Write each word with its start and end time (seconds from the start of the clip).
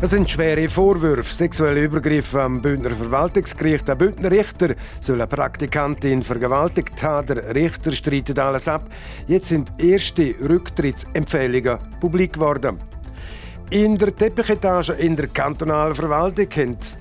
Es 0.00 0.10
sind 0.10 0.30
schwere 0.30 0.68
Vorwürfe, 0.68 1.34
sexuelle 1.34 1.82
Übergriffe 1.82 2.40
am 2.40 2.62
Bündner 2.62 2.90
Verwaltungsgericht. 2.90 3.90
Ein 3.90 3.98
Bündner 3.98 4.30
Richter 4.30 4.76
soll 5.00 5.16
eine 5.16 5.26
Praktikantin 5.26 6.22
vergewaltigt 6.22 7.02
haben. 7.02 7.26
Der 7.26 7.52
Richter 7.52 7.90
streitet 7.90 8.38
alles 8.38 8.68
ab. 8.68 8.84
Jetzt 9.26 9.48
sind 9.48 9.72
erste 9.76 10.36
Rücktrittsempfehlungen 10.40 11.78
publik 11.98 12.34
geworden. 12.34 12.78
In 13.70 13.98
der 13.98 14.16
Teppichetage 14.16 14.94
in 14.94 15.14
der 15.14 15.26
kantonalen 15.26 15.94
Verwaltung 15.94 16.48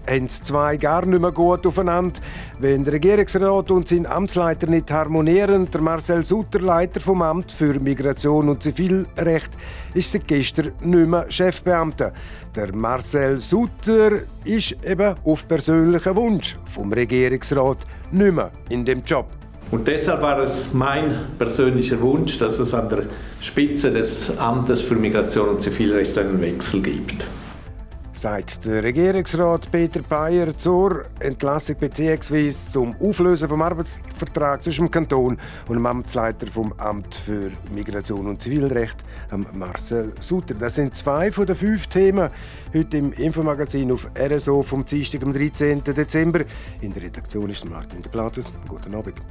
haben 0.05 0.27
zwei 0.27 0.75
gar 0.75 1.05
nicht 1.05 1.21
mehr 1.21 1.31
gut 1.31 1.65
aufeinander. 1.65 2.19
Wenn 2.59 2.83
der 2.83 2.91
Regierungsrat 2.91 3.71
und 3.71 3.87
sein 3.87 4.05
Amtsleiter 4.05 4.67
nicht 4.67 4.91
harmonieren, 4.91 5.71
der 5.71 5.79
Marcel 5.79 6.25
Sutter, 6.25 6.59
Leiter 6.59 6.99
vom 6.99 7.21
Amt 7.21 7.53
für 7.53 7.79
Migration 7.79 8.49
und 8.49 8.61
Zivilrecht, 8.61 9.51
ist 9.93 10.11
seit 10.11 10.27
gestern 10.27 10.73
nicht 10.81 11.07
mehr 11.07 11.31
Chefbeamter. 11.31 12.11
Der 12.53 12.75
Marcel 12.75 13.37
Sutter 13.37 14.23
ist 14.43 14.75
eben 14.83 15.15
auf 15.23 15.47
persönlichen 15.47 16.17
Wunsch 16.17 16.57
vom 16.65 16.91
Regierungsrat 16.91 17.77
nicht 18.11 18.33
mehr 18.33 18.51
in 18.67 18.83
dem 18.83 19.03
Job. 19.05 19.36
Und 19.69 19.87
deshalb 19.87 20.21
war 20.21 20.39
es 20.39 20.69
mein 20.73 21.25
persönlicher 21.37 21.99
Wunsch, 21.99 22.37
dass 22.37 22.59
es 22.59 22.73
an 22.73 22.89
der 22.89 23.03
Spitze 23.41 23.91
des 23.91 24.37
Amtes 24.37 24.81
für 24.81 24.95
Migration 24.95 25.49
und 25.49 25.61
Zivilrecht 25.61 26.17
einen 26.17 26.41
Wechsel 26.41 26.81
gibt. 26.81 27.23
Sagt 28.17 28.65
der 28.65 28.81
Regierungsrat 28.81 29.69
Peter 29.71 30.01
Bayer 30.01 30.57
zur 30.57 31.05
Entlassung 31.19 31.75
bzw. 31.75 32.49
zum 32.49 32.95
Auflösen 32.99 33.47
vom 33.47 33.61
Arbeitsvertrag 33.61 34.63
zwischen 34.63 34.85
dem 34.85 34.91
Kanton 34.91 35.37
und 35.67 35.75
dem 35.75 35.85
Amtsleiter 35.85 36.47
vom 36.47 36.73
Amt 36.79 37.13
für 37.13 37.51
Migration 37.71 38.25
und 38.25 38.41
Zivilrecht, 38.41 38.97
Marcel 39.53 40.13
Sutter. 40.19 40.55
Das 40.55 40.73
sind 40.73 40.95
zwei 40.95 41.31
von 41.31 41.45
den 41.45 41.55
fünf 41.55 41.85
Themen 41.85 42.31
heute 42.73 42.97
im 42.97 43.13
Infomagazin 43.13 43.91
auf 43.91 44.09
RSO 44.17 44.63
vom 44.63 44.83
Dienstag, 44.83 45.21
am 45.21 45.31
13. 45.31 45.83
Dezember. 45.83 46.39
In 46.81 46.93
der 46.93 47.03
Redaktion 47.03 47.51
ist 47.51 47.65
Martin 47.65 48.01
de 48.01 48.11
Platzes. 48.11 48.49
Guten 48.67 48.95
Abend. 48.95 49.21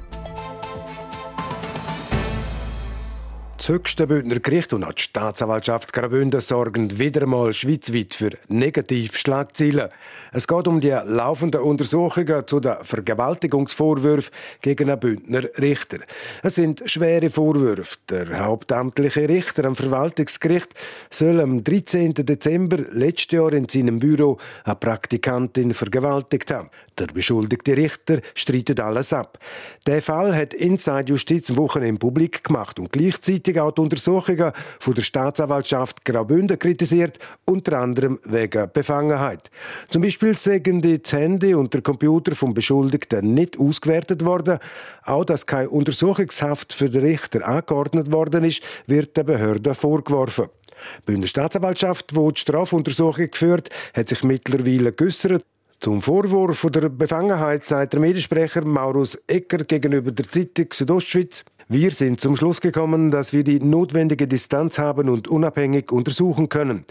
Das 3.57 3.69
höchste 3.69 4.05
Bündner 4.05 4.39
Gericht 4.39 4.71
und 4.71 4.83
auch 4.83 4.93
die 4.93 5.01
Staatsanwaltschaft 5.01 5.91
Graubünden 5.91 6.39
sorgen 6.41 6.99
wieder 6.99 7.23
einmal 7.23 7.51
schweizweit 7.53 8.13
für 8.13 8.29
Negativschlagzeilen. 8.49 9.89
Es 10.31 10.47
geht 10.47 10.67
um 10.67 10.79
die 10.79 10.89
laufenden 10.89 11.61
Untersuchungen 11.61 12.45
zu 12.45 12.59
den 12.59 12.75
Vergewaltigungsvorwürfen 12.83 14.31
gegen 14.61 14.91
einen 14.91 14.99
Bündner 14.99 15.43
Richter. 15.57 15.97
Es 16.43 16.55
sind 16.55 16.83
schwere 16.85 17.31
Vorwürfe. 17.31 17.97
Der 18.09 18.45
hauptamtliche 18.45 19.27
Richter 19.27 19.65
am 19.65 19.75
Verwaltungsgericht 19.75 20.75
soll 21.09 21.41
am 21.41 21.63
13. 21.63 22.13
Dezember 22.13 22.77
letztes 22.91 23.31
Jahr 23.31 23.53
in 23.53 23.67
seinem 23.67 23.97
Büro 23.97 24.37
eine 24.65 24.75
Praktikantin 24.75 25.73
vergewaltigt 25.73 26.51
haben. 26.51 26.69
Der 26.99 27.07
beschuldigte 27.07 27.77
Richter 27.77 28.21
streitet 28.33 28.79
alles 28.79 29.13
ab. 29.13 29.39
Der 29.85 30.01
Fall 30.01 30.35
hat 30.35 30.53
Inside 30.53 31.05
Justiz 31.09 31.55
Wochen 31.55 31.83
im 31.83 31.97
Publik 31.97 32.43
gemacht 32.43 32.79
und 32.79 32.91
gleichzeitig 32.91 33.46
auch 33.55 33.71
die 33.71 33.81
Untersuchungen 33.81 34.51
von 34.79 34.93
der 34.93 35.01
Staatsanwaltschaft 35.01 36.03
Graubünden 36.03 36.59
kritisiert, 36.59 37.19
unter 37.45 37.79
anderem 37.79 38.19
wegen 38.23 38.69
Befangenheit. 38.71 39.49
Zum 39.89 40.01
Beispiel 40.01 40.35
sagen 40.37 40.81
die 40.81 41.01
Handy 41.09 41.53
und 41.53 41.73
der 41.73 41.81
Computer 41.81 42.35
vom 42.35 42.53
Beschuldigten 42.53 43.33
nicht 43.33 43.59
ausgewertet 43.59 44.25
worden. 44.25 44.59
Auch 45.03 45.25
dass 45.25 45.45
keine 45.45 45.69
Untersuchungshaft 45.69 46.73
für 46.73 46.89
den 46.89 47.01
Richter 47.01 47.47
angeordnet 47.47 48.11
worden 48.11 48.43
ist, 48.43 48.61
wird 48.85 49.15
der 49.15 49.23
Behörde 49.23 49.73
vorgeworfen. 49.73 50.47
Die 50.99 51.05
Bündner 51.05 51.27
Staatsanwaltschaft, 51.27 52.11
die 52.11 52.33
die 52.33 52.39
Strafuntersuchung 52.39 53.31
geführt 53.31 53.69
hat 53.93 54.09
sich 54.09 54.23
mittlerweile 54.23 54.93
geäussert. 54.93 55.43
Zum 55.79 56.01
Vorwurf 56.01 56.65
der 56.71 56.89
Befangenheit 56.89 57.63
sagt 57.63 57.93
der 57.93 57.99
Mediensprecher 57.99 58.65
Maurus 58.65 59.15
Ecker 59.27 59.59
gegenüber 59.59 60.11
der 60.11 60.27
Zeitung 60.29 60.67
Südostschweiz. 60.71 61.45
Wir 61.69 61.91
sind 61.91 62.21
zum 62.21 62.37
Schluss 62.37 62.61
gekommen, 62.61 63.11
dass 63.11 63.33
wir 63.33 63.43
die 63.43 63.59
notwendige 63.59 64.25
Distanz 64.25 64.79
haben 64.79 65.09
und 65.09 65.27
unabhängig 65.27 65.91
untersuchen 65.91 66.47
können. 66.47 66.85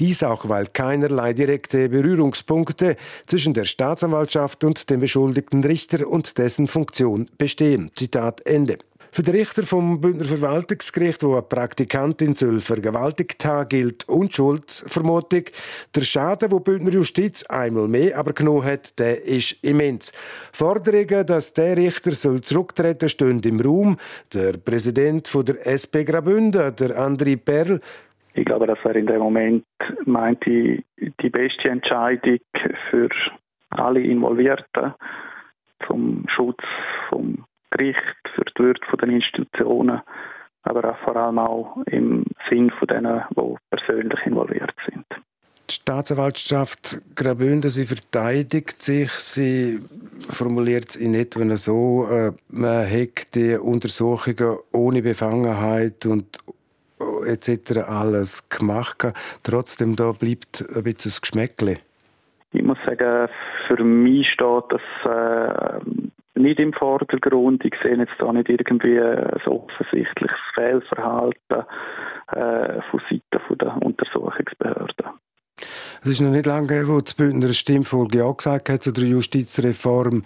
Dies 0.00 0.22
auch, 0.22 0.48
weil 0.48 0.68
keinerlei 0.68 1.34
direkte 1.34 1.90
Berührungspunkte 1.90 2.96
zwischen 3.26 3.52
der 3.52 3.64
Staatsanwaltschaft 3.64 4.64
und 4.64 4.88
dem 4.88 5.00
beschuldigten 5.00 5.62
Richter 5.62 6.08
und 6.08 6.38
dessen 6.38 6.66
Funktion 6.66 7.28
bestehen. 7.36 7.90
Zitat 7.94 8.40
Ende. 8.46 8.78
Für 9.14 9.22
den 9.22 9.34
Richter 9.34 9.64
vom 9.64 10.00
Bündner 10.00 10.24
Verwaltungsgericht, 10.24 11.22
wo 11.22 11.32
eine 11.32 11.42
Praktikantin 11.42 12.34
soll 12.34 12.60
vergewaltigt 12.60 13.44
haben, 13.44 13.68
gilt 13.68 14.08
Unschuldsvermutung. 14.08 15.42
Der 15.94 16.00
Schaden, 16.00 16.50
wo 16.50 16.60
die 16.60 16.70
Bündner 16.70 16.92
Justiz 16.92 17.44
einmal 17.44 17.88
mehr 17.88 18.18
aber 18.18 18.32
genommen 18.32 18.64
hat, 18.64 18.98
der 18.98 19.22
ist 19.22 19.62
immens. 19.62 20.12
Forderungen, 20.50 21.26
dass 21.26 21.52
der 21.52 21.76
Richter 21.76 22.12
soll 22.12 22.40
zurücktreten, 22.40 23.10
stehen 23.10 23.42
im 23.44 23.60
Raum. 23.60 23.98
Der 24.32 24.54
Präsident 24.54 25.28
von 25.28 25.44
der 25.44 25.66
SP 25.68 26.08
Graubünden, 26.08 26.74
der 26.74 26.98
André 26.98 27.36
Perl, 27.36 27.82
ich 28.32 28.46
glaube, 28.46 28.66
das 28.66 28.82
wäre 28.82 28.98
in 28.98 29.06
dem 29.06 29.18
Moment, 29.18 29.66
meinte 30.06 30.48
ich, 30.48 30.84
die 31.20 31.28
beste 31.28 31.68
Entscheidung 31.68 32.38
für 32.88 33.10
alle 33.68 34.00
Involvierten 34.00 34.94
zum 35.86 36.24
Schutz 36.34 36.64
vom 37.10 37.44
Gericht, 37.72 37.98
für 38.34 38.44
die 38.44 38.62
Würde 38.62 38.80
der 39.00 39.08
Institutionen, 39.08 40.00
aber 40.62 40.90
auch 40.90 40.98
vor 40.98 41.16
allem 41.16 41.38
auch 41.38 41.76
im 41.86 42.24
Sinn 42.48 42.70
von 42.70 42.88
denen, 42.88 43.22
die 43.30 43.56
persönlich 43.70 44.20
involviert 44.26 44.74
sind. 44.86 45.06
Die 45.68 45.74
Staatsanwaltschaft 45.74 46.98
Graubünden, 47.14 47.70
sie 47.70 47.84
verteidigt 47.84 48.82
sich, 48.82 49.10
sie 49.12 49.80
formuliert 50.28 50.90
es 50.90 50.96
in 50.96 51.14
etwa 51.14 51.56
so, 51.56 52.06
äh, 52.10 52.32
man 52.48 52.90
hat 52.90 53.34
die 53.34 53.56
Untersuchungen 53.56 54.58
ohne 54.72 55.02
Befangenheit 55.02 56.04
und 56.04 56.26
etc. 57.26 57.78
alles 57.88 58.48
gemacht. 58.48 59.06
Trotzdem 59.42 59.96
da 59.96 60.12
bleibt 60.12 60.64
ein 60.74 60.82
bisschen 60.82 61.10
das 61.10 61.20
Geschmäckle. 61.20 61.78
Ich 62.52 62.62
muss 62.62 62.78
sagen, 62.84 63.28
für 63.66 63.82
mich 63.82 64.28
steht 64.28 64.64
das 64.68 64.82
äh, 65.04 65.80
nicht 66.34 66.58
im 66.58 66.72
Vordergrund. 66.72 67.64
Ich 67.64 67.74
sehe 67.82 67.96
jetzt 67.96 68.14
da 68.18 68.32
nicht 68.32 68.48
irgendwie 68.48 68.98
ein 68.98 69.40
offensichtliches 69.46 70.38
Fehlverhalten 70.54 71.64
äh, 72.28 72.80
von 72.90 73.00
Seiten 73.10 73.58
der 73.58 73.82
Untersuchungsbehörden. 73.82 75.06
Es 76.02 76.10
ist 76.10 76.20
noch 76.20 76.30
nicht 76.30 76.46
lange 76.46 76.72
her, 76.72 76.88
wo 76.88 76.98
das 76.98 77.14
Bündner 77.14 77.52
Stimmvolk 77.52 78.14
ja 78.14 78.30
gesagt 78.32 78.68
hat 78.68 78.82
zu 78.82 78.90
der 78.92 79.04
Justizreform 79.04 80.22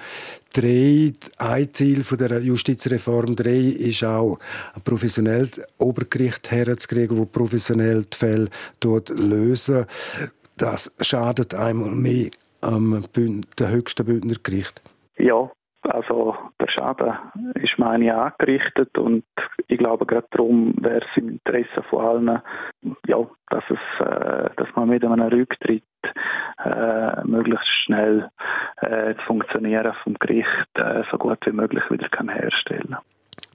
3. 0.54 1.12
Ein 1.36 1.74
Ziel 1.74 2.02
von 2.02 2.18
der 2.18 2.40
Justizreform 2.40 3.36
3 3.36 3.50
ist 3.50 4.02
auch, 4.04 4.38
ein 4.74 4.82
professionelles 4.82 5.60
Obergericht 5.78 6.50
herzukriegen, 6.50 7.18
wo 7.18 7.26
professionell 7.26 8.04
die 8.04 8.16
Fälle 8.16 8.48
dort 8.80 9.10
lösen. 9.10 9.84
Das 10.56 10.96
schadet 11.00 11.52
einmal 11.54 11.90
mehr 11.90 12.30
am 12.62 13.04
höchsten 13.58 14.06
Bündner 14.06 14.36
Gericht. 14.42 14.80
Ja, 15.18 15.50
also 15.86 16.36
der 16.60 16.68
Schaden 16.68 17.14
ist 17.54 17.78
meine 17.78 18.14
angerichtet 18.14 18.96
und 18.98 19.24
ich 19.68 19.78
glaube 19.78 20.06
gerade 20.06 20.26
darum 20.30 20.74
wäre 20.80 21.00
es 21.00 21.16
im 21.16 21.28
Interesse 21.30 21.82
von 21.90 22.04
allen, 22.04 22.42
ja, 23.06 23.18
dass 23.50 23.64
es, 23.68 24.06
äh, 24.06 24.50
dass 24.56 24.68
man 24.74 24.88
mit 24.88 25.04
einem 25.04 25.20
Rücktritt 25.20 25.82
äh, 26.64 27.24
möglichst 27.24 27.68
schnell 27.84 28.30
äh, 28.78 29.14
das 29.14 29.24
Funktionieren 29.26 29.92
vom 30.02 30.14
Gericht 30.14 30.68
äh, 30.74 31.02
so 31.10 31.18
gut 31.18 31.38
wie 31.46 31.52
möglich 31.52 31.82
wieder 31.90 32.08
kann 32.08 32.28
herstellen. 32.28 32.96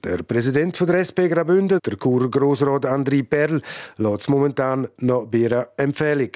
Der 0.04 0.22
Präsident 0.24 0.76
von 0.76 0.88
der 0.88 1.00
SP 1.06 1.28
Graubünden, 1.28 1.78
der 1.84 1.96
Grossrat 1.96 2.86
André 2.86 3.28
Perl, 3.28 3.62
lässt 3.98 4.28
momentan 4.28 4.88
noch 4.98 5.26
bei 5.30 5.46
einer 5.46 5.66
Empfehlung. 5.76 6.30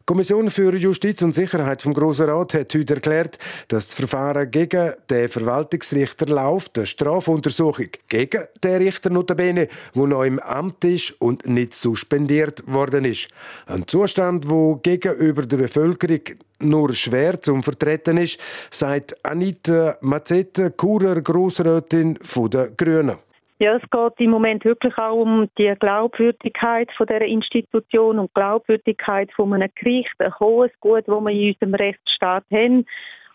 Die 0.00 0.06
Kommission 0.06 0.50
für 0.50 0.74
Justiz 0.76 1.22
und 1.22 1.32
Sicherheit 1.32 1.82
vom 1.82 1.94
Grossen 1.94 2.28
Rat 2.28 2.54
hat 2.54 2.74
heute 2.74 2.94
erklärt, 2.94 3.38
dass 3.68 3.86
das 3.86 3.94
Verfahren 3.94 4.50
gegen 4.50 4.92
den 5.08 5.28
Verwaltungsrichter 5.28 6.26
läuft, 6.26 6.76
eine 6.76 6.86
Strafuntersuchung 6.86 7.88
gegen 8.08 8.44
den 8.62 8.76
Richter 8.82 9.10
notabene, 9.10 9.68
der 9.94 10.06
noch 10.06 10.24
im 10.24 10.38
Amt 10.40 10.84
ist 10.84 11.12
und 11.20 11.46
nicht 11.46 11.74
suspendiert 11.74 12.64
worden 12.66 13.04
ist. 13.04 13.28
Ein 13.66 13.86
Zustand, 13.86 14.50
wo 14.50 14.76
gegenüber 14.76 15.42
der 15.42 15.58
Bevölkerung 15.58 16.20
nur 16.60 16.92
schwer 16.94 17.40
zum 17.40 17.62
Vertreten 17.62 18.16
ist, 18.16 18.38
sagt 18.70 19.24
Anita 19.24 19.98
Mazzetta, 20.00 20.70
Churer 20.70 21.20
Grossrätin 21.20 22.18
der 22.52 22.70
Grünen. 22.70 23.18
Ja, 23.62 23.76
es 23.76 23.90
geht 23.92 24.18
im 24.18 24.32
Moment 24.32 24.64
wirklich 24.64 24.98
auch 24.98 25.22
um 25.22 25.48
die 25.56 25.72
Glaubwürdigkeit 25.78 26.90
von 26.96 27.06
der 27.06 27.20
Institution 27.20 28.18
und 28.18 28.34
Glaubwürdigkeit 28.34 29.32
von 29.34 29.54
einem 29.54 29.70
Gericht, 29.76 30.12
ein 30.18 30.36
hohes 30.40 30.72
Gut, 30.80 31.04
wo 31.06 31.20
wir 31.20 31.30
in 31.30 31.50
unserem 31.50 31.74
Rechtsstaat 31.76 32.42
haben. 32.52 32.84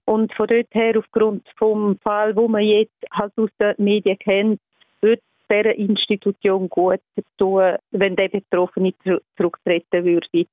Und 0.04 0.34
von 0.34 0.48
dort 0.48 0.68
her, 0.74 0.98
aufgrund 0.98 1.48
vom 1.56 1.98
Fall, 2.00 2.36
wo 2.36 2.50
man 2.50 2.62
jetzt 2.62 2.98
halt 3.10 3.32
aus 3.38 3.50
den 3.58 3.76
Medien 3.78 4.20
kennt, 4.20 4.60
wird 5.00 5.22
dieser 5.50 5.76
Institution 5.76 6.68
gut 6.68 7.00
tun, 7.38 7.78
wenn 7.92 8.18
der 8.18 8.28
Betroffene 8.28 8.94
zurücktreten 9.38 10.04
würde. 10.04 10.46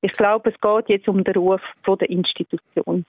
Ich 0.00 0.12
glaube, 0.12 0.50
es 0.50 0.60
geht 0.60 0.88
jetzt 0.88 1.08
um 1.08 1.24
den 1.24 1.34
Ruf 1.34 1.60
der 1.86 2.08
Institution. 2.08 3.04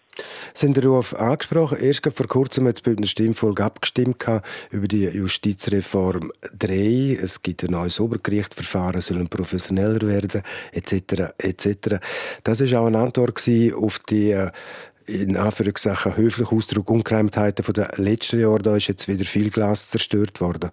Sind 0.54 0.76
der 0.76 0.86
Ruf 0.86 1.14
angesprochen? 1.14 1.78
Erst 1.80 2.10
vor 2.12 2.28
kurzem 2.28 2.68
hat 2.68 2.78
es 2.78 2.82
bei 2.82 2.92
einer 2.92 3.06
Stimmfolge 3.06 3.64
abgestimmt 3.64 4.26
über 4.72 4.88
die 4.88 5.04
Justizreform 5.06 6.32
3. 6.58 7.20
Es 7.22 7.44
gibt 7.44 7.64
ein 7.64 7.72
neues 7.72 8.00
Obergericht, 8.00 8.56
Verfahren 8.56 9.02
sollen 9.02 9.28
professioneller 9.28 10.02
werden, 10.02 10.42
etc. 10.72 11.34
etc. 11.38 11.98
Das 12.44 12.60
war 12.60 12.82
auch 12.82 12.88
eine 12.88 12.98
Antwort 12.98 13.40
auf 13.76 14.00
die 14.00 14.32
äh, 14.32 14.52
in 15.06 15.38
Anführungszeichen 15.38 16.18
höflichen 16.18 16.58
Ausdruck 16.58 16.90
Ungereimtheiten 16.90 17.66
von 17.66 17.74
den 17.74 17.88
letzten 17.98 18.40
Jahren. 18.40 18.64
Da 18.64 18.76
ist 18.76 18.88
jetzt 18.88 19.08
wieder 19.08 19.26
viel 19.26 19.50
Glas 19.50 19.90
zerstört 19.90 20.42
worden. 20.42 20.72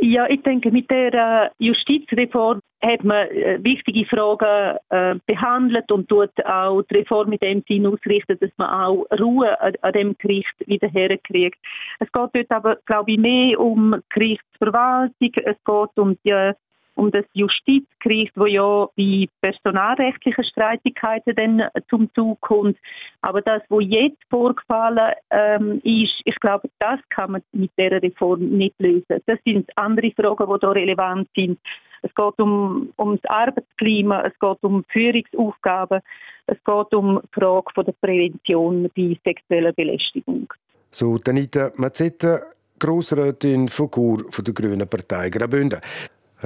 Ja, 0.00 0.28
ich 0.28 0.42
denke, 0.42 0.70
mit 0.70 0.90
der 0.90 1.14
äh, 1.14 1.50
Justizreform 1.58 2.60
hat 2.82 3.04
man 3.04 3.28
äh, 3.28 3.58
wichtige 3.62 4.04
Fragen 4.06 4.76
äh, 4.90 5.14
behandelt 5.26 5.90
und 5.90 6.08
tut 6.08 6.30
auch 6.44 6.82
die 6.82 6.96
Reform 6.96 7.30
mit 7.30 7.42
dem 7.42 7.62
Sinn 7.68 7.86
ausrichten, 7.86 8.36
dass 8.40 8.50
man 8.56 8.68
auch 8.68 9.06
Ruhe 9.18 9.58
an, 9.60 9.74
an 9.82 9.92
dem 9.92 10.16
Gericht 10.18 10.54
wieder 10.66 10.88
herkriegt. 10.88 11.58
Es 12.00 12.10
geht 12.12 12.30
dort 12.34 12.50
aber, 12.50 12.76
glaube 12.86 13.12
ich, 13.12 13.18
mehr 13.18 13.58
um 13.58 13.94
Gerichtsverwaltung, 14.10 15.14
es 15.20 15.56
geht 15.64 15.98
um 15.98 16.18
die 16.24 16.52
um 16.94 17.10
das 17.10 17.24
Justizgericht, 17.32 18.32
wo 18.36 18.46
ja 18.46 18.88
bei 18.96 19.28
personalrechtlichen 19.40 20.44
Streitigkeiten 20.44 21.34
dann 21.34 21.68
zum 21.88 22.10
Zug 22.14 22.40
kommt. 22.40 22.78
Aber 23.20 23.42
das, 23.42 23.62
wo 23.68 23.80
jetzt 23.80 24.22
vorgefallen 24.30 25.12
ähm, 25.30 25.80
ist, 25.82 26.20
ich 26.24 26.38
glaube, 26.40 26.68
das 26.78 27.00
kann 27.10 27.32
man 27.32 27.42
mit 27.52 27.72
der 27.78 28.02
Reform 28.02 28.40
nicht 28.40 28.74
lösen. 28.78 29.20
Das 29.26 29.38
sind 29.44 29.70
andere 29.76 30.12
Fragen, 30.12 30.46
die 30.52 30.60
da 30.60 30.70
relevant 30.70 31.28
sind. 31.34 31.58
Es 32.02 32.14
geht 32.14 32.38
um, 32.38 32.92
um 32.96 33.18
das 33.20 33.30
Arbeitsklima, 33.30 34.22
es 34.26 34.38
geht 34.38 34.58
um 34.62 34.84
Führungsaufgaben, 34.92 36.00
es 36.46 36.58
geht 36.62 36.94
um 36.94 37.20
die 37.22 37.40
Frage 37.40 37.66
von 37.74 37.84
der 37.86 37.92
Prävention 37.92 38.90
bei 38.94 39.18
sexueller 39.24 39.72
Belästigung. 39.72 40.52
So, 40.90 41.16
Danita 41.16 41.72
Mazzetta, 41.76 42.40
Grossrätin 42.78 43.68
von 43.68 43.90
Chur 43.90 44.24
von 44.30 44.44
der 44.44 44.54
Grünen 44.54 44.86
Partei 44.86 45.30
Graubünden. 45.30 45.80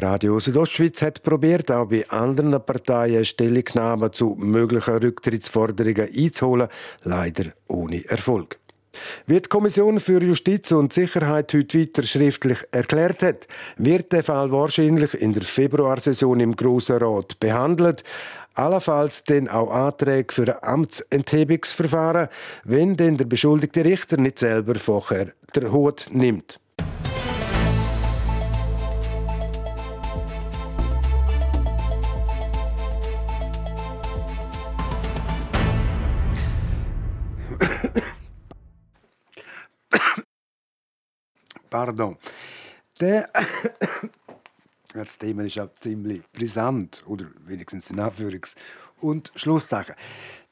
Radio 0.00 0.38
Südostschweiz 0.38 1.02
hat 1.02 1.24
probiert, 1.24 1.72
auch 1.72 1.86
bei 1.86 2.08
anderen 2.08 2.64
Parteien 2.64 3.24
Stellungnahmen 3.24 4.12
zu 4.12 4.36
möglichen 4.38 4.94
Rücktrittsforderungen 4.94 6.08
einzuholen, 6.16 6.68
leider 7.02 7.46
ohne 7.66 8.04
Erfolg. 8.04 8.60
Wie 9.26 9.40
die 9.40 9.48
Kommission 9.48 9.98
für 9.98 10.22
Justiz 10.22 10.70
und 10.70 10.92
Sicherheit 10.92 11.52
heute 11.52 11.80
weiter 11.80 12.04
schriftlich 12.04 12.58
erklärt 12.70 13.24
hat, 13.24 13.48
wird 13.76 14.12
der 14.12 14.22
Fall 14.22 14.52
wahrscheinlich 14.52 15.14
in 15.14 15.32
der 15.32 15.42
Februarsession 15.42 16.38
im 16.38 16.54
Grossen 16.54 16.98
Rat 16.98 17.40
behandelt. 17.40 18.04
Allenfalls 18.54 19.24
dann 19.24 19.48
auch 19.48 19.70
Anträge 19.70 20.32
für 20.32 20.62
ein 20.62 20.62
Amtsenthebungsverfahren, 20.62 22.28
wenn 22.62 22.96
denn 22.96 23.16
der 23.16 23.24
beschuldigte 23.24 23.84
Richter 23.84 24.16
nicht 24.16 24.38
selber 24.38 24.76
vorher 24.76 25.32
der 25.56 25.72
Hut 25.72 26.06
nimmt. 26.12 26.60
Pardon. 41.70 42.16
Der 43.00 43.30
das 44.94 45.18
Thema 45.18 45.44
ist 45.44 45.58
auch 45.58 45.72
ziemlich 45.80 46.22
brisant, 46.32 47.02
oder 47.06 47.26
wenigstens 47.44 47.90
in 47.90 48.00
Anführungs- 48.00 48.56
und 49.00 49.32
Schlusszeichen. 49.34 49.94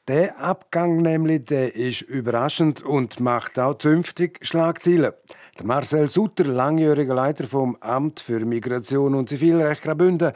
Der 0.07 0.39
Abgang 0.39 1.01
nämlich, 1.01 1.45
der 1.45 1.75
ist 1.75 2.01
überraschend 2.01 2.81
und 2.81 3.19
macht 3.19 3.59
auch 3.59 3.77
zünftig 3.77 4.39
Schlagzeilen. 4.41 5.11
Der 5.59 5.65
Marcel 5.65 6.09
Sutter, 6.09 6.45
langjähriger 6.45 7.13
Leiter 7.13 7.45
vom 7.45 7.75
Amt 7.81 8.21
für 8.21 8.39
Migration 8.45 9.15
und 9.15 9.27
Zivilrecht 9.27 9.81
Graubünden, 9.81 10.31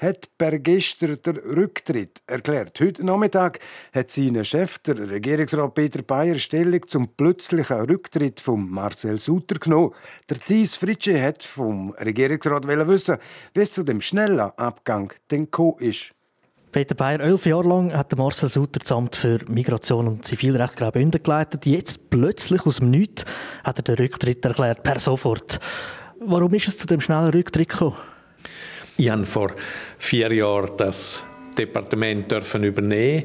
hat 0.00 0.28
per 0.38 0.58
gestern 0.58 1.18
den 1.22 1.36
Rücktritt 1.36 2.22
erklärt. 2.26 2.80
Heute 2.80 3.04
Nachmittag 3.04 3.60
hat 3.92 4.10
sein 4.10 4.42
Chef, 4.44 4.78
der 4.78 5.10
Regierungsrat 5.10 5.74
Peter 5.74 6.02
Bayer, 6.02 6.36
Stellung 6.36 6.86
zum 6.88 7.08
plötzlichen 7.08 7.80
Rücktritt 7.82 8.40
von 8.40 8.68
Marcel 8.70 9.18
Suter 9.18 9.58
genommen. 9.58 9.92
Der 10.28 10.38
Thies 10.38 10.76
Fritsche 10.76 11.22
hat 11.22 11.42
vom 11.42 11.90
Regierungsrat 11.90 12.66
wissen, 12.66 13.18
wie 13.54 13.60
es 13.60 13.72
zu 13.72 13.82
dem 13.82 14.00
schnellen 14.00 14.40
Abgang 14.40 15.12
denn 15.30 15.48
ist. 15.78 16.12
Peter 16.72 16.94
Bayer, 16.94 17.20
elf 17.20 17.46
Jahre 17.46 17.68
lang 17.68 17.92
hat 17.92 18.16
Marcel 18.16 18.48
Sutter 18.48 18.78
das 18.78 18.92
Amt 18.92 19.16
für 19.16 19.40
Migration 19.48 20.06
und 20.06 20.24
Zivilrecht 20.24 20.76
Graubünden 20.76 21.22
geleitet. 21.22 21.66
Jetzt 21.66 22.10
plötzlich 22.10 22.64
aus 22.64 22.76
dem 22.76 22.90
Nichts 22.90 23.24
hat 23.64 23.78
er 23.78 23.82
den 23.82 23.96
Rücktritt 23.96 24.44
erklärt, 24.44 24.82
per 24.82 24.98
sofort. 24.98 25.58
Warum 26.20 26.54
ist 26.54 26.68
es 26.68 26.78
zu 26.78 26.86
dem 26.86 27.00
schnellen 27.00 27.30
Rücktritt 27.30 27.68
gekommen? 27.68 27.96
Ich 29.00 29.08
habe 29.08 29.24
vor 29.24 29.52
vier 29.96 30.30
Jahren 30.30 30.76
das 30.76 31.24
Departement 31.56 32.30
dürfen 32.30 32.64
übernehmen. 32.64 33.24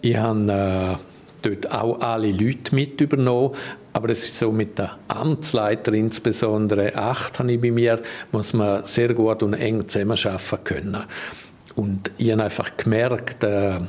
Ich 0.00 0.16
habe 0.16 1.00
äh, 1.42 1.48
dort 1.48 1.72
auch 1.72 2.00
alle 2.00 2.30
Leute 2.30 2.72
mit 2.72 3.00
übernommen. 3.00 3.56
Aber 3.92 4.10
es 4.10 4.22
ist 4.22 4.38
so 4.38 4.52
mit 4.52 4.78
der 4.78 4.96
Amtsleiter, 5.08 5.94
insbesondere 5.94 6.94
acht, 6.94 7.40
habe 7.40 7.50
ich 7.50 7.60
bei 7.60 7.72
mir, 7.72 8.00
muss 8.30 8.52
man 8.52 8.86
sehr 8.86 9.14
gut 9.14 9.42
und 9.42 9.54
eng 9.54 9.88
zusammenarbeiten 9.88 10.62
können. 10.62 11.04
Und 11.74 12.12
ich 12.18 12.30
habe 12.30 12.44
einfach 12.44 12.76
gemerkt, 12.76 13.42
äh, 13.42 13.80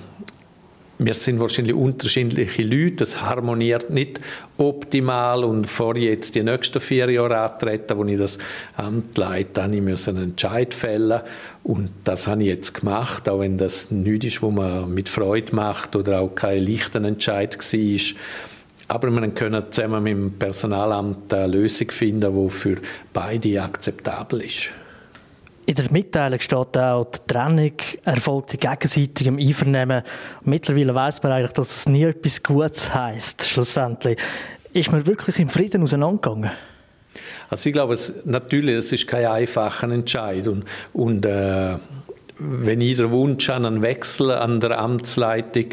wir 1.00 1.14
sind 1.14 1.40
wahrscheinlich 1.40 1.76
unterschiedliche 1.76 2.64
Leute, 2.64 3.04
es 3.04 3.22
harmoniert 3.22 3.90
nicht 3.92 4.20
optimal 4.58 5.44
und 5.44 5.66
vor 5.66 5.96
jetzt 5.96 6.34
die 6.34 6.42
nächsten 6.42 6.80
vier 6.80 7.10
Jahre 7.12 7.40
antreten, 7.40 7.98
wo 7.98 8.04
ich 8.06 8.18
das 8.18 8.40
Amt 8.76 9.18
leite, 9.18 9.64
habe 9.64 9.76
ich 9.76 10.08
einen 10.08 10.24
Entscheid 10.24 10.74
fällen 10.74 11.22
und 11.64 11.92
das 12.04 12.28
habe 12.28 12.42
ich 12.42 12.50
jetzt 12.50 12.74
gemacht, 12.74 13.30
auch 13.30 13.42
wenn 13.42 13.58
das 13.58 13.92
nichts 13.92 14.26
ist, 14.26 14.44
was 14.44 14.52
man 14.52 14.94
mit 14.94 15.08
Freude 15.08 15.56
macht 15.56 15.96
oder 15.96 16.20
auch 16.22 16.34
kein 16.34 16.66
leichter 16.66 17.04
Entscheid 17.04 17.56
war. 17.58 18.18
Aber 18.90 19.12
wir 19.12 19.28
können 19.30 19.64
zusammen 19.70 20.04
mit 20.04 20.14
dem 20.14 20.32
Personalamt 20.32 21.32
eine 21.34 21.48
Lösung 21.48 21.92
finden, 21.92 22.34
die 22.34 22.50
für 22.50 22.78
beide 23.14 23.62
akzeptabel 23.62 24.42
ist. 24.42 24.70
In 25.68 25.76
der 25.76 25.92
Mitteilung 25.92 26.40
steht 26.40 26.78
auch, 26.78 27.12
die 27.12 27.20
Trennung 27.28 27.74
erfolgt 28.06 28.54
in 28.54 28.60
gegenseitigem 28.62 29.38
Einvernehmen. 29.38 30.02
Mittlerweile 30.46 30.96
weiß 30.96 31.22
man 31.24 31.34
eigentlich, 31.34 31.52
dass 31.52 31.76
es 31.76 31.90
nie 31.90 32.04
etwas 32.04 32.42
Gutes 32.42 32.96
heisst, 32.96 33.46
schlussendlich. 33.46 34.18
Ist 34.72 34.94
man 34.94 35.06
wirklich 35.06 35.40
im 35.40 35.50
Frieden 35.50 35.84
auseinandergegangen? 35.84 36.52
Also 37.50 37.68
ich 37.68 37.74
glaube, 37.74 37.96
es, 37.96 38.14
natürlich, 38.24 38.78
es 38.78 38.94
ist 38.94 39.08
kein 39.08 39.26
einfacher 39.26 39.90
Entscheid. 39.92 40.48
Und, 40.48 40.64
und 40.94 41.26
äh, 41.26 41.78
wenn 42.40 42.80
den 42.80 43.12
Wunsch 43.12 43.50
an 43.50 43.66
einen 43.66 43.82
Wechsel 43.82 44.32
an 44.32 44.62
der 44.62 44.80
Amtsleitung 44.80 45.66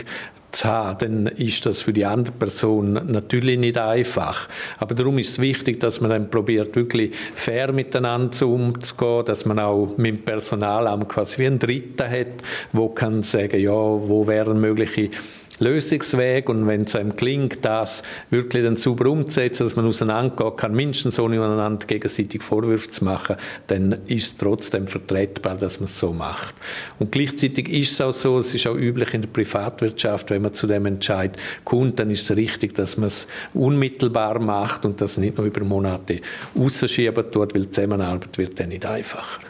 zu 0.55 0.69
haben, 0.69 1.27
dann 1.27 1.37
ist 1.37 1.67
das 1.67 1.81
für 1.81 1.93
die 1.93 2.05
andere 2.05 2.35
Person 2.35 2.93
natürlich 2.93 3.59
nicht 3.59 3.79
einfach. 3.79 4.49
Aber 4.79 4.95
darum 4.95 5.19
ist 5.19 5.31
es 5.31 5.39
wichtig, 5.39 5.81
dass 5.81 6.01
man 6.01 6.11
dann 6.11 6.31
probiert, 6.31 6.77
wirklich 6.77 7.13
fair 7.35 7.73
miteinander 7.73 8.47
umzugehen, 8.47 9.25
dass 9.25 9.45
man 9.45 9.59
auch 9.59 9.95
mit 9.97 10.07
dem 10.07 10.23
Personalamt 10.23 11.09
quasi 11.09 11.39
wie 11.39 11.47
einen 11.47 11.59
Dritten 11.59 12.09
hat, 12.09 12.27
wo 12.73 12.89
kann 12.89 13.23
sagen, 13.23 13.61
ja, 13.61 13.73
wo 13.73 14.27
wären 14.27 14.61
mögliche 14.61 15.11
Lösungsweg 15.59 16.49
und 16.49 16.67
wenn 16.67 16.83
es 16.83 16.97
einem 16.97 17.17
gelingt, 17.17 17.65
das 17.65 18.03
wirklich 18.31 18.65
dann 18.65 18.77
sauber 18.77 19.11
umzusetzen, 19.11 19.65
dass 19.65 19.77
man 19.77 19.87
auseinandergehen 19.87 20.57
kann, 20.57 20.75
mindestens 20.75 21.19
ohne 21.19 21.43
einander 21.43 21.87
gegenseitig 21.87 22.43
Vorwürfe 22.43 22.91
zu 22.91 23.05
machen, 23.05 23.37
dann 23.69 23.93
ist 24.07 24.27
es 24.27 24.37
trotzdem 24.37 24.87
vertretbar, 24.87 25.57
dass 25.57 25.81
man 25.81 25.85
es 25.85 25.99
so 25.99 26.13
macht. 26.13 26.55
Und 26.99 27.13
gleichzeitig 27.13 27.69
ist 27.69 27.93
es 27.93 28.01
auch 28.01 28.13
so, 28.13 28.39
es 28.39 28.55
ist 28.55 28.67
auch 28.67 28.77
üblich 28.77 29.15
in 29.15 29.23
der 29.23 29.29
Privatwirtschaft, 29.29 30.31
wenn 30.31 30.43
man 30.43 30.53
zu 30.53 30.67
dem 30.67 30.87
Entscheid 30.87 31.37
kommt, 31.65 31.99
dann 31.99 32.11
ist 32.11 32.29
es 32.31 32.37
richtig, 32.37 32.75
dass 32.75 32.97
man 32.97 33.09
es 33.09 33.27
unmittelbar 33.53 34.39
macht 34.39 34.85
und 34.85 35.01
das 35.01 35.19
nicht 35.19 35.37
nur 35.37 35.47
über 35.47 35.65
Monate 35.65 36.21
rausschieben 36.59 37.31
tut, 37.31 37.55
weil 37.55 37.63
die 37.63 37.71
Zusammenarbeit 37.71 38.37
wird 38.39 38.59
dann 38.59 38.71
nicht 38.71 38.87
einfacher. 38.87 39.41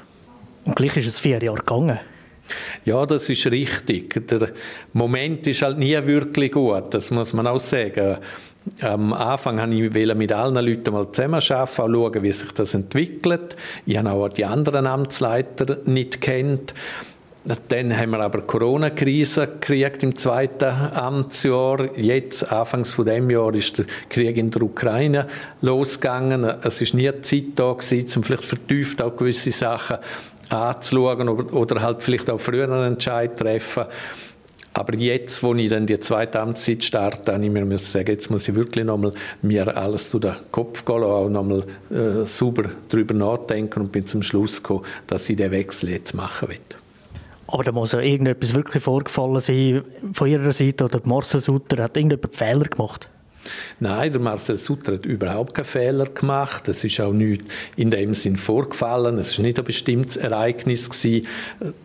Und 0.65 0.77
gleich 0.77 0.97
ist 0.97 1.07
es 1.07 1.21
vier 1.21 1.43
Jahre 1.43 1.59
gegangen. 1.59 1.99
Ja, 2.85 3.07
das 3.07 3.29
ist 3.31 3.47
richtig. 3.47 4.27
Der 4.29 4.51
Moment 4.93 5.47
ist 5.47 5.63
halt 5.63 5.79
nie 5.79 5.97
wirklich 6.07 6.53
gut, 6.53 6.93
das 6.93 7.11
muss 7.11 7.33
man 7.33 7.47
auch 7.47 7.59
sagen. 7.59 8.19
Am 8.81 9.13
Anfang 9.13 9.59
wollte 9.59 9.99
ich 9.99 10.15
mit 10.15 10.33
allen 10.33 10.55
Leuten 10.55 10.95
mal 10.95 11.11
zusammenarbeiten, 11.13 11.83
auch 11.83 11.89
schauen, 11.89 12.23
wie 12.23 12.33
sich 12.33 12.53
das 12.53 12.75
entwickelt. 12.75 13.57
Ich 13.85 13.99
habe 13.99 14.11
auch 14.11 14.29
die 14.29 14.45
anderen 14.47 14.87
Amtsleiter 14.87 15.79
nicht 15.85 16.23
kennt. 16.23 16.73
Dann 17.69 17.95
haben 17.95 18.13
wir 18.13 18.21
aber 18.21 18.41
Corona-Krise 18.41 19.47
gekriegt 19.47 20.03
im 20.03 20.17
zweiten 20.17 20.65
Amtsjahr. 20.65 21.95
Jetzt, 21.95 22.51
anfangs 22.51 22.93
von 22.93 23.05
dem 23.05 23.29
Jahr, 23.29 23.55
ist 23.55 23.77
der 23.77 23.85
Krieg 24.09 24.39
in 24.39 24.51
der 24.51 24.63
Ukraine 24.63 25.27
losgegangen. 25.61 26.45
Es 26.63 26.81
ist 26.81 26.95
nie 26.95 27.11
Zeit 27.21 27.45
da 27.57 27.75
gewesen, 27.75 28.17
um 28.17 28.23
vielleicht 28.23 28.47
vertieft 28.47 29.03
auch 29.03 29.15
gewisse 29.15 29.53
Sachen 29.53 29.99
anzuschauen 30.51 31.29
oder 31.29 31.83
halt 31.83 32.03
vielleicht 32.03 32.31
auch 32.31 32.41
früher 32.41 32.65
einen 32.65 32.95
Entscheid 32.95 33.37
treffen. 33.39 33.85
Aber 34.77 34.97
jetzt, 34.97 35.41
wo 35.45 35.55
ich 35.55 35.71
dann 35.71 35.87
die 35.87 36.01
zweite 36.01 36.41
Amtszeit 36.41 36.83
starte, 36.83 37.33
habe 37.33 37.45
ich 37.45 37.51
mir 37.51 37.65
müssen 37.65 37.87
sagen, 37.87 38.11
jetzt 38.11 38.29
muss 38.29 38.49
ich 38.49 38.57
wirklich 38.57 38.85
nochmal 38.85 39.13
mir 39.41 39.77
alles 39.77 40.11
durch 40.11 40.25
den 40.25 40.35
Kopf 40.51 40.85
gehen 40.85 41.01
lassen, 41.01 41.13
auch 41.13 41.29
nochmal 41.29 41.65
äh, 41.91 42.27
sauber 42.27 42.71
darüber 42.89 43.15
nachdenken 43.15 43.83
und 43.83 43.93
bin 43.93 44.05
zum 44.05 44.23
Schluss 44.23 44.61
gekommen, 44.61 44.85
dass 45.07 45.31
ich 45.31 45.37
den 45.37 45.53
Wechsel 45.53 45.91
jetzt 45.91 46.13
machen 46.15 46.49
will. 46.49 46.59
Aber 47.47 47.63
da 47.63 47.71
muss 47.71 47.93
ja 47.93 48.01
irgendetwas 48.01 48.55
wirklich 48.55 48.83
vorgefallen 48.83 49.39
sein 49.39 49.85
von 50.13 50.27
Ihrer 50.27 50.51
Seite 50.51 50.87
oder 50.87 51.01
Marcel 51.05 51.41
Sutter 51.41 51.85
hat 51.85 51.97
irgendjemand 51.97 52.35
Fehler 52.35 52.65
gemacht? 52.65 53.09
Nein, 53.81 54.13
der 54.13 54.21
Marcel 54.21 54.59
Sutter 54.59 54.95
hat 54.95 55.07
überhaupt 55.07 55.55
keinen 55.55 55.65
Fehler 55.65 56.07
gemacht. 56.07 56.69
Es 56.69 56.85
ist 56.85 57.01
auch 57.01 57.13
nicht 57.13 57.43
in 57.77 57.91
dem 57.91 58.15
Sinn 58.15 58.37
vorgefallen. 58.37 59.19
Es 59.19 59.33
ist 59.33 59.39
nicht 59.39 59.59
ein 59.59 59.65
bestimmtes 59.65 60.17
Ereignis 60.17 60.89
gewesen. 60.89 61.27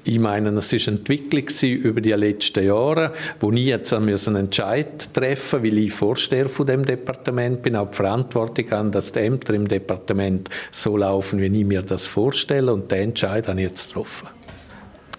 Ich 0.03 0.19
meine, 0.19 0.49
es 0.51 0.73
ist 0.73 0.87
Entwicklung 0.87 1.45
über 1.61 2.01
die 2.01 2.11
letzten 2.11 2.65
Jahre, 2.65 3.13
wo 3.39 3.51
ich 3.51 3.65
jetzt 3.65 3.93
einen 3.93 4.35
Entscheid 4.35 5.13
treffen, 5.13 5.63
weil 5.63 5.77
ich 5.77 5.91
Vorsteher 5.91 6.49
von 6.49 6.65
dem 6.65 6.85
Departement 6.85 7.61
bin, 7.61 7.75
auch 7.75 7.89
die 7.89 7.97
Verantwortung 7.97 8.71
habe, 8.71 8.89
dass 8.89 9.11
die 9.11 9.19
Ämter 9.19 9.53
im 9.53 9.67
Departement 9.67 10.49
so 10.71 10.97
laufen, 10.97 11.39
wie 11.41 11.59
ich 11.59 11.65
mir 11.65 11.81
das 11.81 12.05
vorstelle. 12.05 12.73
Und 12.73 12.91
den 12.91 13.09
Entscheid 13.09 13.47
habe 13.47 13.59
ich 13.59 13.67
jetzt 13.67 13.87
getroffen. 13.87 14.38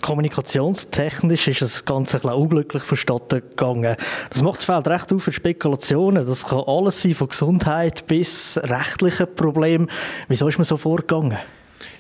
Kommunikationstechnisch 0.01 1.49
ist 1.49 1.63
das 1.63 1.85
Ganze 1.85 2.23
ein 2.23 2.35
unglücklich 2.35 2.83
vonstatten 2.83 3.41
gegangen. 3.41 3.97
Das 4.31 4.43
macht 4.43 4.59
das 4.59 4.65
Feld 4.65 4.89
recht 4.89 5.13
auf 5.13 5.23
für 5.23 5.33
Spekulationen. 5.33 6.27
Das 6.27 6.47
kann 6.47 6.63
alles 6.67 7.03
sein, 7.03 7.15
von 7.15 7.29
Gesundheit 7.29 8.07
bis 8.07 8.59
rechtlichen 8.63 9.35
Problemen. 9.35 9.91
Wieso 10.29 10.49
ist 10.49 10.59
man 10.59 10.65
so 10.65 10.77
vorgegangen? 10.77 11.39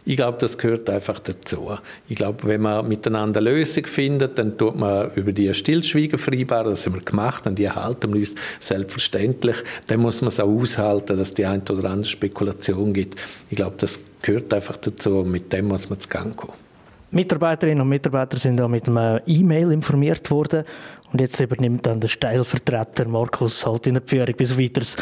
Ich 0.04 0.16
glaube, 0.16 0.38
das 0.38 0.56
gehört 0.56 0.88
einfach 0.88 1.18
dazu. 1.18 1.72
Ich 2.08 2.16
glaube, 2.16 2.46
wenn 2.46 2.62
man 2.62 2.88
miteinander 2.88 3.40
eine 3.40 3.50
Lösung 3.50 3.84
findet, 3.84 4.38
dann 4.38 4.56
tut 4.56 4.76
man 4.76 5.12
über 5.14 5.32
die 5.32 5.52
Stillschweigen 5.52 6.18
vereinbaren. 6.18 6.70
Das 6.70 6.86
haben 6.86 6.94
wir 6.94 7.02
gemacht 7.02 7.46
und 7.46 7.58
die 7.58 7.70
halten 7.70 8.12
wir 8.12 8.20
uns 8.20 8.34
selbstverständlich. 8.60 9.56
Dann 9.88 10.00
muss 10.00 10.22
man 10.22 10.28
es 10.28 10.40
auch 10.40 10.48
aushalten, 10.48 11.18
dass 11.18 11.34
die 11.34 11.44
eine 11.44 11.62
oder 11.70 11.90
andere 11.90 12.10
Spekulation 12.10 12.94
gibt. 12.94 13.20
Ich 13.50 13.56
glaube, 13.56 13.76
das 13.78 14.00
gehört 14.22 14.52
einfach 14.54 14.78
dazu 14.78 15.18
und 15.18 15.30
mit 15.30 15.52
dem 15.52 15.68
muss 15.68 15.90
man 15.90 16.00
zu 16.00 16.08
Gang 16.08 16.34
kommen. 16.34 16.69
Mitarbeiterinnen 17.12 17.82
und 17.82 17.88
Mitarbeiter 17.88 18.38
sind 18.38 18.56
da 18.56 18.68
mit 18.68 18.88
einem 18.88 19.20
E-Mail 19.26 19.72
informiert 19.72 20.30
worden 20.30 20.64
und 21.12 21.20
jetzt 21.20 21.40
übernimmt 21.40 21.84
dann 21.86 22.00
der 22.00 22.08
Stellvertreter 22.08 23.08
Markus 23.08 23.66
halt 23.66 23.86
in 23.88 23.94
der 23.94 24.02
Führung 24.06 24.34
bis 24.36 24.56
weiteres. 24.56 24.96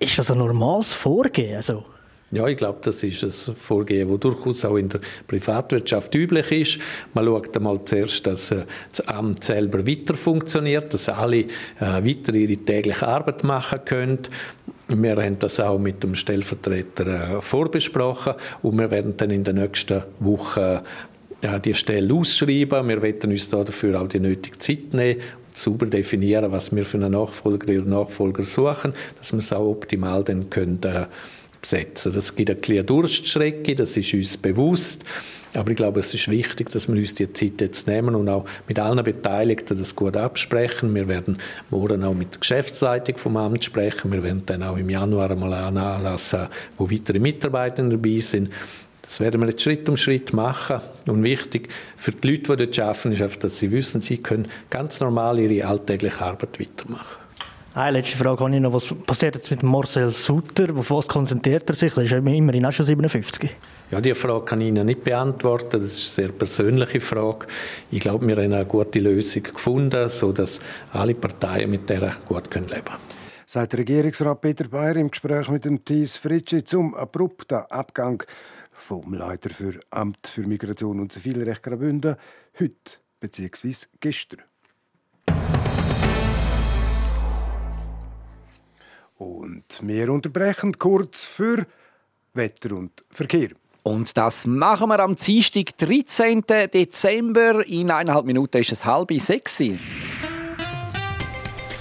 Ist 0.00 0.18
das 0.18 0.30
ein 0.30 0.38
normales 0.38 0.94
Vorgehen? 0.94 1.56
Also 1.56 1.84
ja, 2.34 2.48
ich 2.48 2.56
glaube, 2.56 2.80
das 2.82 3.00
ist 3.04 3.22
ein 3.22 3.54
Vorgehen, 3.54 4.08
das 4.08 4.18
durchaus 4.18 4.64
auch 4.64 4.76
in 4.76 4.88
der 4.88 4.98
Privatwirtschaft 5.28 6.12
üblich 6.16 6.50
ist. 6.50 6.78
Man 7.12 7.26
schaut 7.26 7.56
einmal 7.56 7.84
zuerst, 7.84 8.26
dass 8.26 8.50
äh, 8.50 8.64
das 8.90 9.06
Amt 9.06 9.44
selber 9.44 9.86
weiter 9.86 10.14
funktioniert, 10.14 10.92
dass 10.92 11.08
alle 11.08 11.42
äh, 11.42 11.46
weiter 11.78 12.34
ihre 12.34 12.56
tägliche 12.56 13.06
Arbeit 13.06 13.44
machen 13.44 13.78
können. 13.84 14.18
Wir 14.88 15.16
haben 15.16 15.38
das 15.38 15.60
auch 15.60 15.78
mit 15.78 16.02
dem 16.02 16.16
Stellvertreter 16.16 17.36
äh, 17.36 17.40
vorbesprochen 17.40 18.34
und 18.62 18.80
wir 18.80 18.90
werden 18.90 19.16
dann 19.16 19.30
in 19.30 19.44
den 19.44 19.54
nächsten 19.54 20.02
Wochen 20.18 20.80
ja, 21.44 21.58
die 21.58 21.74
Stelle 21.74 22.12
ausschreiben. 22.12 22.88
Wir 22.88 23.02
werden 23.02 23.30
uns 23.30 23.48
dafür 23.48 24.00
auch 24.00 24.08
die 24.08 24.20
nötige 24.20 24.58
Zeit 24.58 24.92
nehmen 24.92 25.20
sauber 25.56 25.86
definieren, 25.86 26.50
was 26.50 26.74
wir 26.74 26.84
für 26.84 26.96
einen 26.96 27.12
Nachfolger 27.12 27.72
oder 27.72 27.84
Nachfolger 27.84 28.44
suchen, 28.44 28.92
dass 29.18 29.32
wir 29.32 29.38
es 29.38 29.52
auch 29.52 29.70
optimal 29.70 30.24
dann 30.24 30.50
können, 30.50 30.80
äh, 30.82 31.06
besetzen 31.60 32.12
Das 32.12 32.34
gibt 32.34 32.50
eine 32.50 32.58
kleine 32.58 32.84
Durststrecke, 32.84 33.74
das 33.74 33.96
ist 33.96 34.12
uns 34.12 34.36
bewusst. 34.36 35.04
Aber 35.54 35.70
ich 35.70 35.76
glaube, 35.76 36.00
es 36.00 36.12
ist 36.12 36.28
wichtig, 36.28 36.70
dass 36.70 36.88
wir 36.88 36.96
uns 36.96 37.14
die 37.14 37.32
Zeit 37.32 37.60
jetzt 37.60 37.86
nehmen 37.86 38.16
und 38.16 38.28
auch 38.28 38.44
mit 38.66 38.80
allen 38.80 39.02
Beteiligten 39.04 39.78
das 39.78 39.94
gut 39.94 40.16
absprechen. 40.16 40.92
Wir 40.94 41.06
werden 41.06 41.38
morgen 41.70 42.02
auch 42.02 42.12
mit 42.12 42.34
der 42.34 42.40
Geschäftsleitung 42.40 43.16
vom 43.16 43.36
Amt 43.36 43.64
sprechen. 43.64 44.10
Wir 44.10 44.24
werden 44.24 44.42
dann 44.46 44.64
auch 44.64 44.76
im 44.76 44.90
Januar 44.90 45.30
einmal 45.30 45.54
einen 45.54 45.78
Anlass 45.78 46.32
haben, 46.32 46.50
wo 46.76 46.90
weitere 46.90 47.20
Mitarbeiter 47.20 47.84
dabei 47.84 48.18
sind. 48.18 48.50
Das 49.04 49.20
werden 49.20 49.40
wir 49.42 49.48
jetzt 49.48 49.62
Schritt 49.62 49.88
um 49.88 49.96
Schritt 49.96 50.32
machen. 50.32 50.80
Und 51.06 51.22
wichtig 51.22 51.68
für 51.96 52.12
die 52.12 52.28
Leute, 52.28 52.56
die 52.56 52.64
dort 52.64 52.78
arbeiten, 52.78 53.12
ist 53.12 53.22
einfach, 53.22 53.38
dass 53.40 53.58
sie 53.58 53.70
wissen, 53.70 54.00
sie 54.00 54.18
können 54.18 54.48
ganz 54.70 55.00
normal 55.00 55.38
ihre 55.38 55.68
alltägliche 55.68 56.20
Arbeit 56.20 56.58
weitermachen. 56.58 57.24
Eine 57.74 57.98
letzte 57.98 58.16
Frage 58.16 58.44
habe 58.44 58.54
ich 58.54 58.60
noch. 58.60 58.72
Was 58.72 58.94
passiert 59.04 59.34
jetzt 59.34 59.50
mit 59.50 59.64
Marcel 59.64 60.10
Sutter? 60.10 60.68
Auf 60.76 60.92
was 60.92 61.08
konzentriert 61.08 61.68
er 61.68 61.74
sich? 61.74 61.96
Er 61.96 62.04
ist 62.04 62.12
immerhin 62.12 62.64
auch 62.64 62.72
schon 62.72 62.86
57. 62.86 63.50
Ja, 63.90 64.00
diese 64.00 64.14
Frage 64.14 64.44
kann 64.44 64.60
ich 64.60 64.68
Ihnen 64.68 64.86
nicht 64.86 65.02
beantworten. 65.02 65.80
Das 65.80 65.98
ist 65.98 66.18
eine 66.18 66.28
sehr 66.28 66.36
persönliche 66.36 67.00
Frage. 67.00 67.46
Ich 67.90 67.98
glaube, 67.98 68.26
wir 68.28 68.36
haben 68.36 68.52
eine 68.52 68.64
gute 68.64 69.00
Lösung 69.00 69.42
gefunden, 69.42 70.08
sodass 70.08 70.60
alle 70.92 71.14
Parteien 71.14 71.68
mit 71.68 71.90
der 71.90 72.16
gut 72.26 72.54
leben 72.54 72.70
können 72.70 72.84
sagt 73.46 73.74
Regierungsrat 73.74 74.40
Peter 74.40 74.66
Bayer 74.68 74.96
im 74.96 75.10
Gespräch 75.10 75.48
mit 75.48 75.64
dem 75.64 75.84
Thies 75.84 76.16
Fritschi 76.16 76.64
zum 76.64 76.94
abrupten 76.94 77.58
Abgang 77.68 78.22
vom 78.84 79.14
Leiter 79.14 79.48
für 79.48 79.80
Amt 79.88 80.26
für 80.26 80.42
Migration 80.42 81.00
und 81.00 81.10
Zivilrecht 81.10 81.62
Graubünden 81.62 82.16
heute 82.60 82.98
bzw. 83.18 83.86
gestern. 83.98 84.42
Und 89.16 89.80
wir 89.80 90.12
unterbrechen 90.12 90.76
kurz 90.78 91.24
für 91.24 91.66
Wetter 92.34 92.76
und 92.76 93.04
Verkehr. 93.08 93.50
Und 93.84 94.16
das 94.18 94.46
machen 94.46 94.88
wir 94.88 95.00
am 95.00 95.14
Dienstag, 95.14 95.78
13. 95.78 96.42
Dezember. 96.46 97.66
In 97.66 97.90
eineinhalb 97.90 98.26
Minuten 98.26 98.58
ist 98.58 98.72
es 98.72 98.84
halb 98.84 99.12
sechs. 99.12 99.62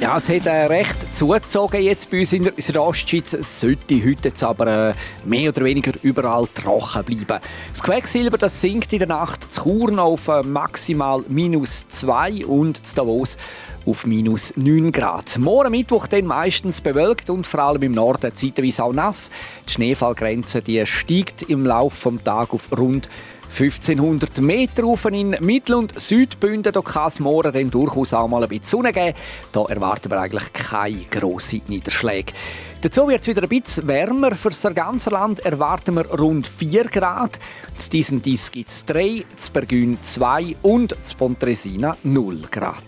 Ja, 0.00 0.16
es 0.16 0.28
hat 0.28 0.46
äh, 0.46 0.66
recht 0.66 1.12
zugezogen 1.12 1.82
jetzt 1.82 2.08
bei 2.08 2.20
uns 2.20 2.32
in 2.32 2.44
der, 2.44 2.56
in 2.56 2.72
der 2.72 2.82
Ostschweiz. 2.84 3.32
Es 3.32 3.60
sollte 3.60 3.96
heute 3.96 4.28
jetzt 4.28 4.44
aber 4.44 4.90
äh, 4.90 4.94
mehr 5.24 5.48
oder 5.48 5.64
weniger 5.64 5.90
überall 6.02 6.46
trocken 6.54 7.04
bleiben. 7.04 7.42
Das 7.72 7.82
Quecksilber 7.82 8.38
das 8.38 8.60
sinkt 8.60 8.92
in 8.92 9.00
der 9.00 9.08
Nacht 9.08 9.52
zu 9.52 9.64
Chur 9.64 9.98
auf 9.98 10.28
äh, 10.28 10.44
maximal 10.44 11.24
minus 11.26 11.88
2 11.88 12.46
und 12.46 12.86
zu 12.86 12.94
Davos 12.94 13.38
auf 13.86 14.06
minus 14.06 14.56
9 14.56 14.92
Grad. 14.92 15.36
Morgen 15.38 15.72
Mittwoch 15.72 16.06
dann 16.06 16.26
meistens 16.26 16.80
bewölkt 16.80 17.28
und 17.28 17.44
vor 17.44 17.60
allem 17.60 17.82
im 17.82 17.92
Norden 17.92 18.32
zeitweise 18.32 18.84
auch 18.84 18.92
nass. 18.92 19.32
Die 19.66 19.72
Schneefallgrenze 19.72 20.62
die 20.62 20.86
steigt 20.86 21.42
im 21.42 21.66
Laufe 21.66 22.12
des 22.12 22.22
Tages 22.22 22.52
auf 22.52 22.78
rund 22.78 23.08
1500 23.50 24.40
Meter 24.40 24.84
rauf 24.84 25.04
in 25.06 25.30
Mittel- 25.40 25.74
und 25.74 25.98
Südbünden. 25.98 26.72
Da 26.72 26.80
kann 26.80 27.08
es 27.08 27.20
morgen 27.20 27.52
dann 27.52 27.70
durchaus 27.70 28.14
auch 28.14 28.28
mal 28.28 28.42
ein 28.42 28.48
bisschen 28.48 28.66
Sonne 28.66 28.92
geben. 28.92 29.16
Da 29.52 29.64
erwarten 29.64 30.10
wir 30.10 30.20
eigentlich 30.20 30.52
keine 30.52 31.04
grossen 31.10 31.62
Niederschläge. 31.68 32.32
Dazu 32.80 33.08
wird 33.08 33.22
es 33.22 33.26
wieder 33.26 33.42
ein 33.42 33.48
bisschen 33.48 33.88
wärmer. 33.88 34.34
Für 34.34 34.50
das 34.50 34.62
ganze 34.74 35.10
Land 35.10 35.40
erwarten 35.40 35.96
wir 35.96 36.06
rund 36.06 36.46
4 36.46 36.84
Grad. 36.84 37.38
In 37.76 37.90
diesen 37.90 38.22
Dies 38.22 38.50
gibt 38.50 38.68
es 38.68 38.84
3, 38.84 39.24
zu 39.36 39.52
Bergün 39.52 39.98
2 40.00 40.56
und 40.62 40.94
zu 41.02 41.16
Pontresina 41.16 41.96
0 42.04 42.42
Grad. 42.50 42.84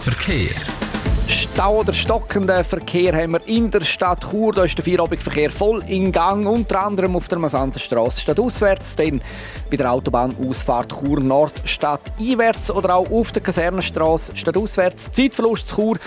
Verkehr. 0.00 0.50
Stau 1.28 1.78
oder 1.80 1.92
stockenden 1.92 2.64
Verkehr 2.64 3.12
haben 3.14 3.32
wir 3.32 3.46
in 3.48 3.70
der 3.70 3.80
Stadt 3.82 4.24
Chur. 4.30 4.52
Da 4.52 4.64
ist 4.64 4.78
der 4.78 4.84
Feierabendverkehr 4.84 5.50
voll 5.50 5.82
in 5.88 6.12
Gang, 6.12 6.46
unter 6.46 6.84
anderem 6.84 7.16
auf 7.16 7.26
der 7.28 7.38
Masantenstraße 7.38 8.20
stadtauswärts, 8.20 8.94
dann 8.94 9.20
bei 9.70 9.76
der 9.76 9.90
Autobahnausfahrt 9.90 10.92
Chur 10.92 11.20
Nord 11.20 11.52
stadteinwärts 11.64 12.70
oder 12.70 12.96
auch 12.96 13.10
auf 13.10 13.32
der 13.32 13.42
Kasernenstraße 13.42 14.36
stadtauswärts. 14.36 15.10
Zeitverlust 15.10 15.68
zu 15.68 15.76
Chur 15.76 15.98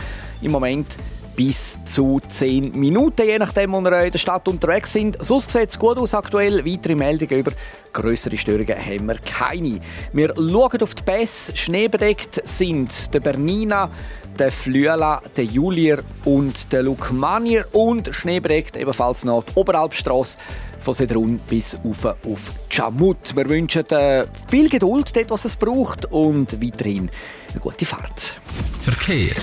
im 0.41 0.51
Moment 0.51 0.95
bis 1.39 1.77
zu 1.85 2.19
10 2.27 2.77
Minuten, 2.77 3.25
je 3.25 3.39
nachdem, 3.39 3.71
wo 3.71 3.79
wir 3.79 4.03
in 4.03 4.11
der 4.11 4.19
Stadt 4.19 4.45
unterwegs 4.49 4.91
sind. 4.91 5.15
Sonst 5.21 5.51
sieht 5.51 5.69
es 5.69 5.79
gut 5.79 5.97
aus 5.97 6.13
aktuell. 6.13 6.65
Weitere 6.65 6.95
Meldungen 6.95 7.39
über 7.39 7.53
größere 7.93 8.37
Störungen 8.37 8.77
haben 8.77 9.05
wir 9.05 9.15
keine. 9.19 9.79
Wir 10.11 10.33
schauen 10.35 10.81
auf 10.81 10.95
die 10.95 11.03
Pässe. 11.03 11.55
Schneebedeckt 11.55 12.45
sind 12.45 13.13
der 13.13 13.21
Bernina, 13.21 13.89
der 14.37 14.51
Flüela, 14.51 15.21
der 15.37 15.45
Julier 15.45 15.99
und 16.25 16.73
der 16.73 16.83
Lukmanier 16.83 17.67
und 17.71 18.13
schneebedeckt 18.13 18.75
ebenfalls 18.75 19.23
noch 19.23 19.45
die 19.45 19.55
Oberalpstrasse 19.55 20.37
von 20.81 20.93
Sedrun 20.93 21.39
bis 21.49 21.79
auf, 21.85 22.03
auf 22.05 22.51
Chamut. 22.67 23.33
Wir 23.33 23.47
wünschen 23.47 23.89
äh, 23.91 24.25
viel 24.51 24.67
Geduld 24.67 25.15
dort, 25.15 25.29
was 25.29 25.45
es 25.45 25.55
braucht 25.55 26.05
und 26.11 26.61
weiterhin 26.61 27.09
eine 27.51 27.61
gute 27.61 27.85
Fahrt. 27.85 28.35
Verkehr. 28.81 29.35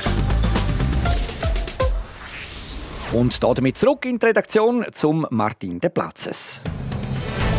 Und 3.12 3.42
damit 3.42 3.78
zurück 3.78 4.04
in 4.04 4.18
die 4.18 4.26
Redaktion 4.26 4.84
zum 4.92 5.26
Martin 5.30 5.78
de 5.78 5.90
Platzes. 5.90 6.62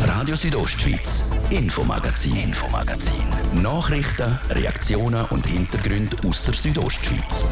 Radio 0.06 0.36
Südostschweiz, 0.36 1.32
Infomagazin, 1.50 2.36
Infomagazin. 2.36 3.24
Nachrichten, 3.62 4.39
Reaktionen 4.50 5.25
und 5.30 5.46
Hintergründe 5.46 6.18
aus 6.27 6.44
der 6.44 6.54
Südostschweiz. 6.54 7.46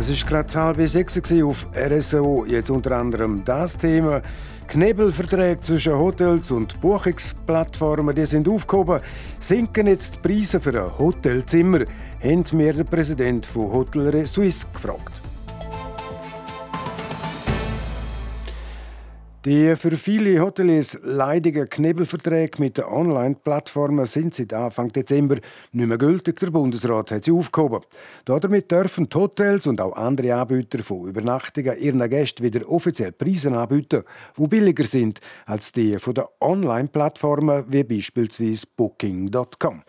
Es 0.00 0.08
ist 0.08 0.26
gerade 0.26 0.54
halb 0.54 0.88
sechs 0.88 1.14
auf 1.42 1.66
RSO. 1.76 2.46
Jetzt 2.46 2.70
unter 2.70 2.92
anderem 2.92 3.44
das 3.44 3.76
Thema. 3.76 4.22
Knebelverträge 4.66 5.60
zwischen 5.60 5.92
Hotels 5.92 6.50
und 6.50 6.80
Buchungsplattformen 6.80 8.16
die 8.16 8.24
sind 8.24 8.48
aufgehoben. 8.48 9.00
Sinken 9.40 9.88
jetzt 9.88 10.16
die 10.16 10.20
Preise 10.20 10.58
für 10.58 10.86
ein 10.86 10.98
Hotelzimmer? 10.98 11.80
Haben 12.24 12.44
mir 12.52 12.72
der 12.72 12.84
Präsident 12.84 13.44
von 13.44 13.70
Hotellerie 13.72 14.24
Suisse 14.24 14.64
gefragt. 14.72 15.29
Die 19.46 19.74
für 19.74 19.92
viele 19.92 20.38
Hoteliers 20.38 20.98
leidigen 21.02 21.66
Knebelverträge 21.66 22.60
mit 22.60 22.76
den 22.76 22.84
Online-Plattformen 22.84 24.04
sind 24.04 24.34
seit 24.34 24.52
Anfang 24.52 24.88
Dezember 24.88 25.36
nicht 25.72 25.86
mehr 25.86 25.96
gültig. 25.96 26.38
Der 26.40 26.50
Bundesrat 26.50 27.10
hat 27.10 27.24
sie 27.24 27.32
aufgehoben. 27.32 27.80
Damit 28.26 28.70
dürfen 28.70 29.08
die 29.08 29.16
Hotels 29.16 29.66
und 29.66 29.80
auch 29.80 29.96
andere 29.96 30.34
Anbieter 30.34 30.82
von 30.82 31.08
Übernachtungen 31.08 31.74
ihren 31.78 32.06
Gästen 32.10 32.42
wieder 32.42 32.68
offiziell 32.70 33.12
Preise 33.12 33.50
anbieten, 33.50 34.04
die 34.36 34.46
billiger 34.46 34.84
sind 34.84 35.20
als 35.46 35.72
die 35.72 35.98
von 35.98 36.12
den 36.12 36.24
Online-Plattformen 36.42 37.64
wie 37.68 37.84
beispielsweise 37.84 38.66
Booking.com. 38.76 39.82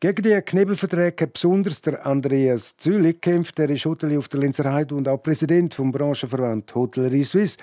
Gegen 0.00 0.22
die 0.22 0.40
Knebelverträge 0.40 1.24
hat 1.24 1.32
besonders 1.32 1.80
der 1.82 2.06
Andreas 2.06 2.76
Zülich 2.76 3.20
gekämpft. 3.20 3.58
Er 3.58 3.68
ist 3.68 3.84
Hotelier 3.84 4.20
auf 4.20 4.28
der 4.28 4.38
Linzer 4.38 4.72
Heide 4.72 4.94
und 4.94 5.08
auch 5.08 5.20
Präsident 5.20 5.74
vom 5.74 5.90
Branchenverband 5.90 6.72
Hotellerie 6.72 7.24
Suisse. 7.24 7.58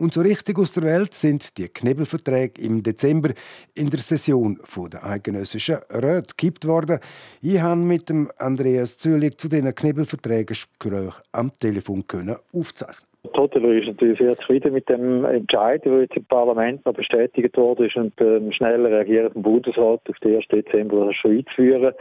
Und 0.00 0.14
so 0.14 0.22
richtig 0.22 0.58
aus 0.58 0.72
der 0.72 0.84
Welt 0.84 1.12
sind 1.12 1.58
die 1.58 1.68
Knebelverträge 1.68 2.62
im 2.62 2.82
Dezember 2.82 3.34
in 3.74 3.90
der 3.90 3.98
Session 3.98 4.58
der 4.90 5.04
eidgenössischen 5.04 5.76
Räte 5.90 6.34
gekippt 6.34 6.66
worden. 6.66 7.00
Ich 7.42 7.60
habe 7.60 7.78
mit 7.78 8.08
dem 8.08 8.30
Andreas 8.38 8.96
Zülich 8.96 9.36
zu 9.36 9.50
diesen 9.50 9.74
Knebelverträgen 9.74 10.46
Gespräche 10.46 11.20
am 11.32 11.52
Telefon 11.52 12.02
aufzeichnen. 12.54 13.06
Die 13.22 13.38
Hotellerie 13.38 13.80
ist 13.80 13.88
natürlich 13.88 14.18
sehr 14.18 14.34
zufrieden 14.36 14.72
mit 14.72 14.88
dem 14.88 15.26
Entscheid, 15.26 15.84
der 15.84 16.00
jetzt 16.00 16.16
im 16.16 16.24
Parlament 16.24 16.86
noch 16.86 16.94
bestätigt 16.94 17.54
worden 17.58 17.86
ist 17.86 17.96
und 17.96 18.14
ähm, 18.22 18.50
schnell 18.52 18.86
reagiert 18.86 19.34
vom 19.34 19.42
Bundesrat 19.42 20.00
auf 20.08 20.18
den 20.22 20.36
1. 20.36 20.46
Dezember 20.48 21.12
schon 21.12 21.36
einzuführen. 21.36 21.92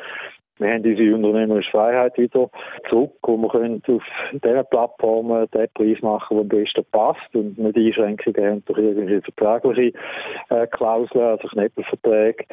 Wir 0.59 0.73
haben 0.73 0.83
unsere 0.85 1.15
unternehmerische 1.15 1.71
Freiheit 1.71 2.17
wieder 2.17 2.49
zurück 2.89 3.27
und 3.27 3.41
wir 3.41 3.49
können 3.49 3.81
auf 3.87 4.03
diesen 4.33 4.65
Plattformen 4.69 5.47
den 5.51 5.67
Preis 5.73 6.01
machen, 6.01 6.35
der 6.35 6.41
am 6.41 6.47
besten 6.49 6.85
passt 6.91 7.33
und 7.33 7.57
nicht 7.57 7.77
Einschränkungen 7.77 8.45
haben 8.45 8.63
durch 8.65 8.79
irgendwelche 8.79 9.21
vertragliche 9.21 9.97
äh, 10.49 10.67
Klauseln, 10.67 11.23
also 11.23 11.47
Knebelverträge. 11.47 12.45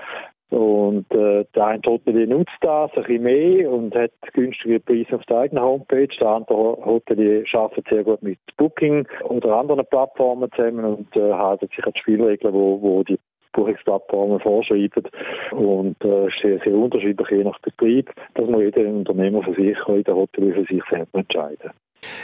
Und 0.50 1.10
äh, 1.12 1.44
der 1.56 1.66
eine 1.66 1.82
Hotelier 1.84 2.28
nutzt 2.28 2.52
das 2.60 2.92
ein 2.94 3.02
bisschen 3.02 3.22
mehr 3.24 3.68
und 3.68 3.92
hat 3.96 4.12
günstige 4.32 4.78
Preise 4.78 5.16
auf 5.16 5.24
der 5.24 5.38
eigenen 5.38 5.64
Homepage. 5.64 6.06
Der 6.20 6.28
andere 6.28 6.78
Hotelier 6.84 7.44
arbeitet 7.52 7.88
sehr 7.88 8.04
gut 8.04 8.22
mit 8.22 8.38
Booking 8.56 9.08
oder 9.24 9.56
anderen 9.56 9.84
Plattformen 9.86 10.48
zusammen 10.52 10.84
und 10.84 11.16
äh, 11.16 11.32
haltet 11.32 11.72
sich 11.72 11.84
an 11.84 11.92
die 11.92 12.00
Spielregeln, 12.00 12.54
wo, 12.54 12.80
wo 12.80 13.02
die 13.02 13.18
Buchungsplattformen 13.56 14.38
vorschreiben. 14.40 15.04
Und 15.52 15.96
äh, 16.04 16.26
ist 16.26 16.40
sehr, 16.42 16.60
sehr 16.64 16.74
unterschiedlich 16.74 17.28
je 17.30 17.44
nach 17.44 17.58
Betrieb. 17.60 18.12
Das 18.34 18.46
muss 18.48 18.62
jeder 18.62 18.88
Unternehmer 18.88 19.42
für 19.42 19.54
sich, 19.54 19.76
jeder 19.88 20.14
Hotelier 20.14 20.54
für 20.54 20.64
sich 20.72 20.82
selber 20.90 21.18
entscheiden. 21.18 21.70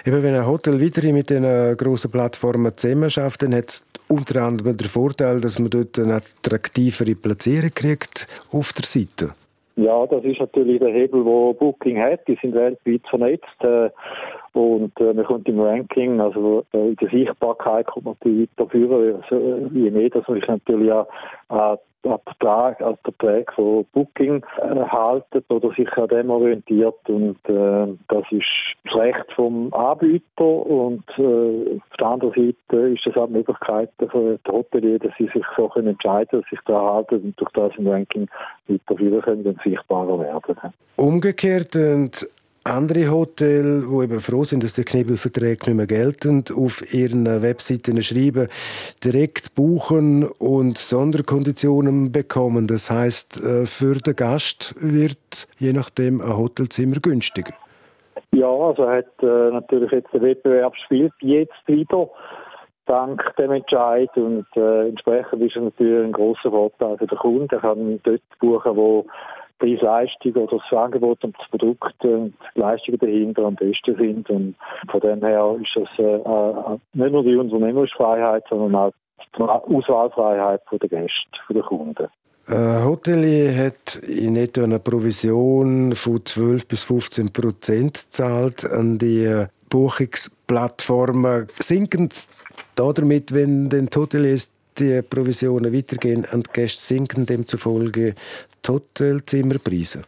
Eben, 0.04 0.22
wenn 0.22 0.34
ein 0.34 0.46
Hotel 0.46 0.80
weiterhin 0.80 1.14
mit 1.14 1.30
den 1.30 1.76
grossen 1.76 2.10
Plattformen 2.10 2.76
zusammenarbeitet, 2.76 3.42
dann 3.42 3.54
hat 3.54 3.68
es 3.68 3.88
unter 4.08 4.42
anderem 4.42 4.76
den 4.76 4.88
Vorteil, 4.88 5.40
dass 5.40 5.58
man 5.58 5.70
dort 5.70 5.98
eine 5.98 6.16
attraktivere 6.16 7.14
Platzierung 7.14 7.70
kriegt 7.74 8.28
auf 8.52 8.72
der 8.74 8.84
Seite. 8.84 9.34
Ja, 9.76 10.06
das 10.06 10.22
ist 10.24 10.38
natürlich 10.38 10.80
der 10.80 10.92
Hebel, 10.92 11.24
wo 11.24 11.54
Booking 11.54 11.98
hat. 11.98 12.28
Die 12.28 12.38
sind 12.42 12.54
weltweit 12.54 13.02
vernetzt. 13.08 13.64
Äh, 14.54 14.58
und 14.58 15.00
äh, 15.00 15.12
man 15.12 15.24
kommt 15.24 15.48
im 15.48 15.60
Ranking, 15.60 16.20
also 16.20 16.64
äh, 16.72 16.88
in 16.88 16.96
der 16.96 17.10
Sichtbarkeit 17.10 17.86
kommt 17.86 18.06
man 18.06 18.16
natürlich 18.20 18.48
weiter 18.56 18.70
führen. 18.70 19.22
Also, 19.22 19.68
je 19.72 19.90
mehr, 19.90 20.10
dass 20.10 20.26
man 20.28 20.38
sich 20.38 20.48
natürlich 20.48 20.92
auch 20.92 21.06
äh, 21.50 21.76
Vertrag, 22.02 22.80
als 22.80 22.98
Vertrag 23.04 23.52
von 23.54 23.84
Booking 23.92 24.44
erhalten 24.58 25.44
oder 25.48 25.70
sich 25.70 25.90
an 25.92 26.08
dem 26.08 26.30
orientiert 26.30 26.96
und 27.08 27.38
äh, 27.48 27.96
das 28.08 28.24
ist 28.32 28.44
das 28.84 28.94
Recht 28.96 29.32
vom 29.36 29.72
Anbieter 29.72 30.44
und 30.44 31.04
äh, 31.16 31.76
auf 31.76 31.96
der 31.98 32.06
anderen 32.06 32.32
Seite 32.34 32.76
ist 32.88 33.06
das 33.06 33.16
auch 33.16 33.26
die 33.26 33.34
Möglichkeit 33.34 33.90
für 33.98 34.38
die 34.44 34.50
Hotelier, 34.50 34.98
dass 34.98 35.12
sie 35.16 35.28
sich 35.32 35.44
so 35.56 35.68
können 35.68 35.88
entscheiden, 35.88 36.40
dass 36.40 36.50
sich 36.50 36.58
da 36.66 36.94
halten 36.94 37.20
und 37.22 37.40
durch 37.40 37.52
das 37.52 37.72
im 37.78 37.86
Ranking 37.86 38.28
weiterführen 38.66 39.22
können 39.22 39.46
und 39.46 39.62
sichtbarer 39.62 40.18
werden. 40.18 40.72
Umgekehrt 40.96 41.76
und 41.76 42.26
andere 42.64 43.10
Hotels, 43.10 43.84
die 43.86 44.04
eben 44.04 44.20
froh 44.20 44.44
sind, 44.44 44.62
dass 44.62 44.74
die 44.74 44.84
Knebelverträge 44.84 45.66
nicht 45.66 45.76
mehr 45.76 45.86
gelten, 45.86 46.44
auf 46.54 46.82
ihren 46.92 47.26
Webseiten 47.42 48.02
schreiben, 48.02 48.48
direkt 49.04 49.54
buchen 49.54 50.24
und 50.24 50.78
Sonderkonditionen 50.78 52.12
bekommen. 52.12 52.66
Das 52.66 52.90
heißt, 52.90 53.42
äh, 53.42 53.66
für 53.66 53.94
den 53.94 54.16
Gast 54.16 54.74
wird 54.78 55.48
je 55.58 55.72
nachdem 55.72 56.20
ein 56.20 56.36
Hotelzimmer 56.36 56.96
günstiger. 57.00 57.54
Ja, 58.32 58.48
also 58.48 58.88
hat 58.88 59.06
äh, 59.22 59.50
natürlich 59.50 59.90
jetzt 59.92 60.12
der 60.12 60.22
Wettbewerb 60.22 60.74
spielt 60.84 61.12
jetzt 61.20 61.66
wieder 61.66 62.08
dank 62.86 63.22
dem 63.36 63.52
Entscheid 63.52 64.10
und 64.16 64.46
äh, 64.56 64.88
entsprechend 64.88 65.42
ist 65.42 65.56
es 65.56 65.62
natürlich 65.62 66.04
ein 66.04 66.12
großer 66.12 66.50
Vorteil 66.50 66.98
für 66.98 67.06
den 67.06 67.18
Kunden. 67.18 67.54
Er 67.54 67.60
kann 67.60 68.00
dort 68.02 68.22
buchen, 68.40 68.76
wo 68.76 69.06
Preis-Leistung 69.62 70.34
oder 70.34 70.58
das 70.58 70.78
Angebot 70.78 71.22
und 71.22 71.36
das 71.38 71.48
Produkt 71.48 72.04
und 72.04 72.34
die 72.54 72.60
Leistungen 72.60 72.98
dahinter 72.98 73.44
am 73.44 73.54
besten 73.54 73.96
sind. 73.96 74.28
Und 74.28 74.56
von 74.90 75.00
dem 75.00 75.20
her 75.20 75.56
ist 75.60 75.70
das 75.76 75.98
äh, 75.98 76.16
äh 76.16 76.78
nicht 76.94 77.12
nur 77.12 77.22
die 77.22 77.36
unternehmerische 77.36 77.96
Freiheit, 77.96 78.44
sondern 78.50 78.74
auch 78.74 78.92
die 79.36 79.42
Auswahlfreiheit 79.42 80.62
der 80.72 80.88
Gäste, 80.88 81.54
der 81.54 81.62
Kunden. 81.62 82.08
Ein 82.48 82.84
Hotelier 82.84 83.54
hat 83.66 83.96
in 83.96 84.34
etwa 84.34 84.64
eine 84.64 84.80
Provision 84.80 85.94
von 85.94 86.26
12 86.26 86.66
bis 86.66 86.82
15 86.82 87.32
Prozent 87.32 87.96
zahlt 87.96 88.64
an 88.64 88.98
die 88.98 89.46
Buchungsplattformen. 89.70 91.46
Sinkend 91.50 92.26
damit, 92.74 93.32
wenn 93.32 93.70
den 93.70 93.88
Hoteliers 93.94 94.52
die 94.78 95.02
Provisionen 95.02 95.72
weitergehen 95.72 96.24
an 96.24 96.42
die 96.42 96.50
Gäste, 96.52 96.94
sinken 96.94 97.26
demzufolge 97.26 98.14
die 98.66 98.72
Hotelzimmerpreise? 98.72 100.02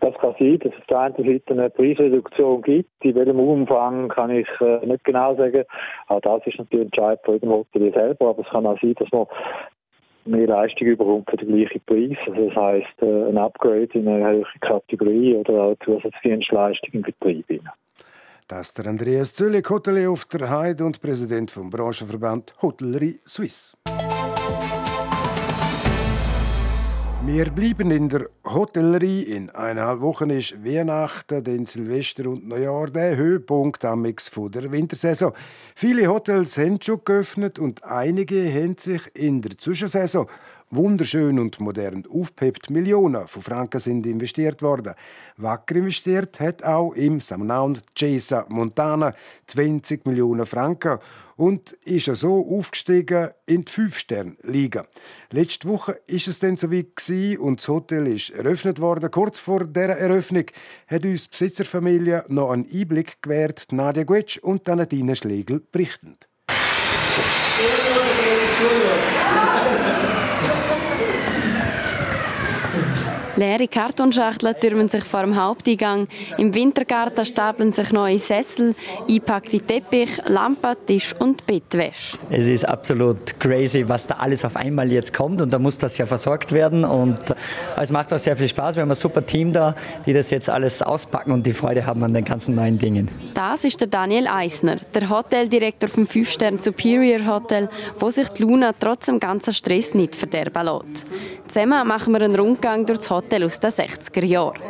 Das 0.00 0.14
kann 0.18 0.34
sein, 0.38 0.58
dass 0.60 0.72
es 0.72 0.78
auf 0.78 0.86
der 0.86 1.24
Seite 1.24 1.52
eine 1.52 1.70
Preisreduktion 1.70 2.62
gibt. 2.62 3.04
In 3.04 3.14
welchem 3.14 3.40
Umfang 3.40 4.08
kann 4.08 4.30
ich 4.30 4.48
äh, 4.60 4.84
nicht 4.86 5.04
genau 5.04 5.34
sagen. 5.36 5.64
Auch 6.08 6.20
das 6.20 6.46
ist 6.46 6.58
natürlich 6.58 6.86
Entscheid 6.86 7.18
von 7.24 7.34
jedem 7.34 7.50
Hotel 7.50 7.92
selber. 7.92 8.30
Aber 8.30 8.42
es 8.42 8.48
kann 8.48 8.66
auch 8.66 8.78
sein, 8.80 8.94
dass 8.98 9.10
man 9.10 9.26
mehr 10.26 10.46
Leistung 10.46 10.86
überkommt 10.86 11.30
für 11.30 11.36
den 11.38 11.48
gleichen 11.48 11.80
Preis. 11.86 12.18
Also 12.26 12.48
das 12.48 12.56
heisst, 12.56 13.02
äh, 13.02 13.28
ein 13.28 13.38
Upgrade 13.38 13.88
in 13.94 14.06
eine 14.06 14.26
höhere 14.26 14.58
Kategorie 14.60 15.36
oder 15.36 15.54
auch 15.54 15.76
Zusatzdienstleistung 15.84 16.90
im 16.92 17.02
Betrieb. 17.02 17.46
Das 18.48 18.68
ist 18.68 18.78
der 18.78 18.86
Andreas 18.86 19.34
Zöllig, 19.34 19.68
Hotelier 19.68 20.10
auf 20.10 20.24
der 20.26 20.48
Heide 20.48 20.84
und 20.84 21.00
Präsident 21.00 21.50
vom 21.50 21.68
Branchenverband 21.68 22.54
Hotellerie 22.62 23.18
Suisse. 23.24 23.76
Wir 27.26 27.50
bleiben 27.50 27.90
in 27.90 28.08
der 28.08 28.28
Hotellerie. 28.44 29.22
In 29.22 29.50
eineinhalb 29.50 30.00
Wochen 30.00 30.30
ist 30.30 30.64
Weihnachten, 30.64 31.42
den 31.42 31.66
Silvester 31.66 32.30
und 32.30 32.46
Neujahr 32.46 32.86
der 32.86 33.16
Höhepunkt 33.16 33.84
amix 33.84 34.30
der 34.32 34.70
Wintersaison. 34.70 35.32
Viele 35.74 36.06
Hotels 36.06 36.56
haben 36.56 36.80
schon 36.80 37.00
geöffnet 37.04 37.58
und 37.58 37.82
einige 37.82 38.48
haben 38.54 38.78
sich 38.78 39.02
in 39.14 39.42
der 39.42 39.58
Zwischensaison 39.58 40.28
wunderschön 40.70 41.38
und 41.38 41.60
modern 41.60 42.04
aufgepeppt. 42.06 42.70
Millionen 42.70 43.28
von 43.28 43.42
Franken 43.42 43.80
sind 43.80 44.06
investiert 44.06 44.62
worden. 44.62 44.94
Wacker 45.36 45.76
investiert 45.76 46.40
hat 46.40 46.62
auch 46.62 46.92
im 46.92 47.20
Samnaun 47.20 47.78
Cesa 47.94 48.46
Montana 48.48 49.14
20 49.46 50.06
Millionen 50.06 50.46
Franken 50.46 50.98
und 51.36 51.72
ist 51.84 52.06
so 52.16 52.46
aufgestiegen 52.50 53.30
in 53.44 53.64
die 53.64 53.72
Fünf-Sterne-Liga. 53.72 54.86
Letzte 55.30 55.68
Woche 55.68 56.00
ist 56.06 56.28
es 56.28 56.38
dann 56.38 56.56
so 56.56 56.70
wie 56.70 57.36
und 57.36 57.60
das 57.60 57.68
Hotel 57.68 58.06
ist 58.08 58.30
eröffnet 58.30 58.80
worden. 58.80 59.10
Kurz 59.10 59.38
vor 59.38 59.64
der 59.64 59.98
Eröffnung 59.98 60.46
hat 60.88 61.04
uns 61.04 61.24
die 61.24 61.30
Besitzerfamilie 61.30 62.24
noch 62.28 62.50
einen 62.50 62.66
Einblick 62.72 63.22
gewährt. 63.22 63.66
Nadia 63.70 64.04
Guetsch 64.04 64.38
und 64.38 64.66
Nadine 64.66 65.14
Schlegel 65.14 65.60
berichten. 65.60 66.16
Leere 73.36 73.68
Kartonschachteln 73.68 74.54
türmen 74.58 74.88
sich 74.88 75.04
vor 75.04 75.20
dem 75.20 75.36
Haupteingang. 75.36 76.08
Im 76.38 76.54
Wintergarten 76.54 77.22
stapeln 77.22 77.70
sich 77.70 77.92
neue 77.92 78.18
Sessel, 78.18 78.74
einpackte 79.06 79.60
Teppich, 79.60 80.22
Lampen, 80.24 80.74
Tisch 80.86 81.14
und 81.18 81.46
Bettwäsche. 81.46 82.16
Es 82.30 82.46
ist 82.46 82.66
absolut 82.66 83.38
crazy, 83.38 83.86
was 83.86 84.06
da 84.06 84.14
alles 84.14 84.42
auf 84.42 84.56
einmal 84.56 84.90
jetzt 84.90 85.12
kommt 85.12 85.42
und 85.42 85.52
da 85.52 85.58
muss 85.58 85.76
das 85.76 85.98
ja 85.98 86.06
versorgt 86.06 86.52
werden 86.52 86.86
und 86.86 87.18
es 87.78 87.90
macht 87.90 88.10
auch 88.14 88.18
sehr 88.18 88.38
viel 88.38 88.48
Spaß. 88.48 88.76
Wir 88.76 88.82
haben 88.82 88.90
ein 88.90 88.94
super 88.94 89.26
Team 89.26 89.52
da, 89.52 89.74
die 90.06 90.14
das 90.14 90.30
jetzt 90.30 90.48
alles 90.48 90.80
auspacken 90.80 91.32
und 91.32 91.44
die 91.44 91.52
Freude 91.52 91.84
haben 91.84 92.02
an 92.04 92.14
den 92.14 92.24
ganzen 92.24 92.54
neuen 92.54 92.78
Dingen. 92.78 93.10
Das 93.34 93.64
ist 93.64 93.78
der 93.82 93.88
Daniel 93.88 94.28
Eisner, 94.28 94.76
der 94.94 95.10
Hoteldirektor 95.10 95.90
vom 95.90 96.04
5-Stern 96.04 96.58
Superior 96.58 97.26
Hotel, 97.26 97.68
wo 97.98 98.08
sich 98.08 98.30
die 98.30 98.44
Luna 98.44 98.72
trotz 98.78 99.06
dem 99.06 99.20
ganzen 99.20 99.52
Stress 99.52 99.92
nicht 99.92 100.16
verderben 100.16 100.64
lässt. 100.64 101.06
Zusammen 101.48 101.86
machen 101.86 102.14
wir 102.14 102.22
einen 102.22 102.34
Rundgang 102.34 102.86
durch 102.86 103.00
das 103.00 103.10
Hotel 103.10 103.25
Hotel 103.26 103.44
aus 103.44 103.58
den 103.58 103.70
60er 103.70 104.24
Jahren. 104.24 104.60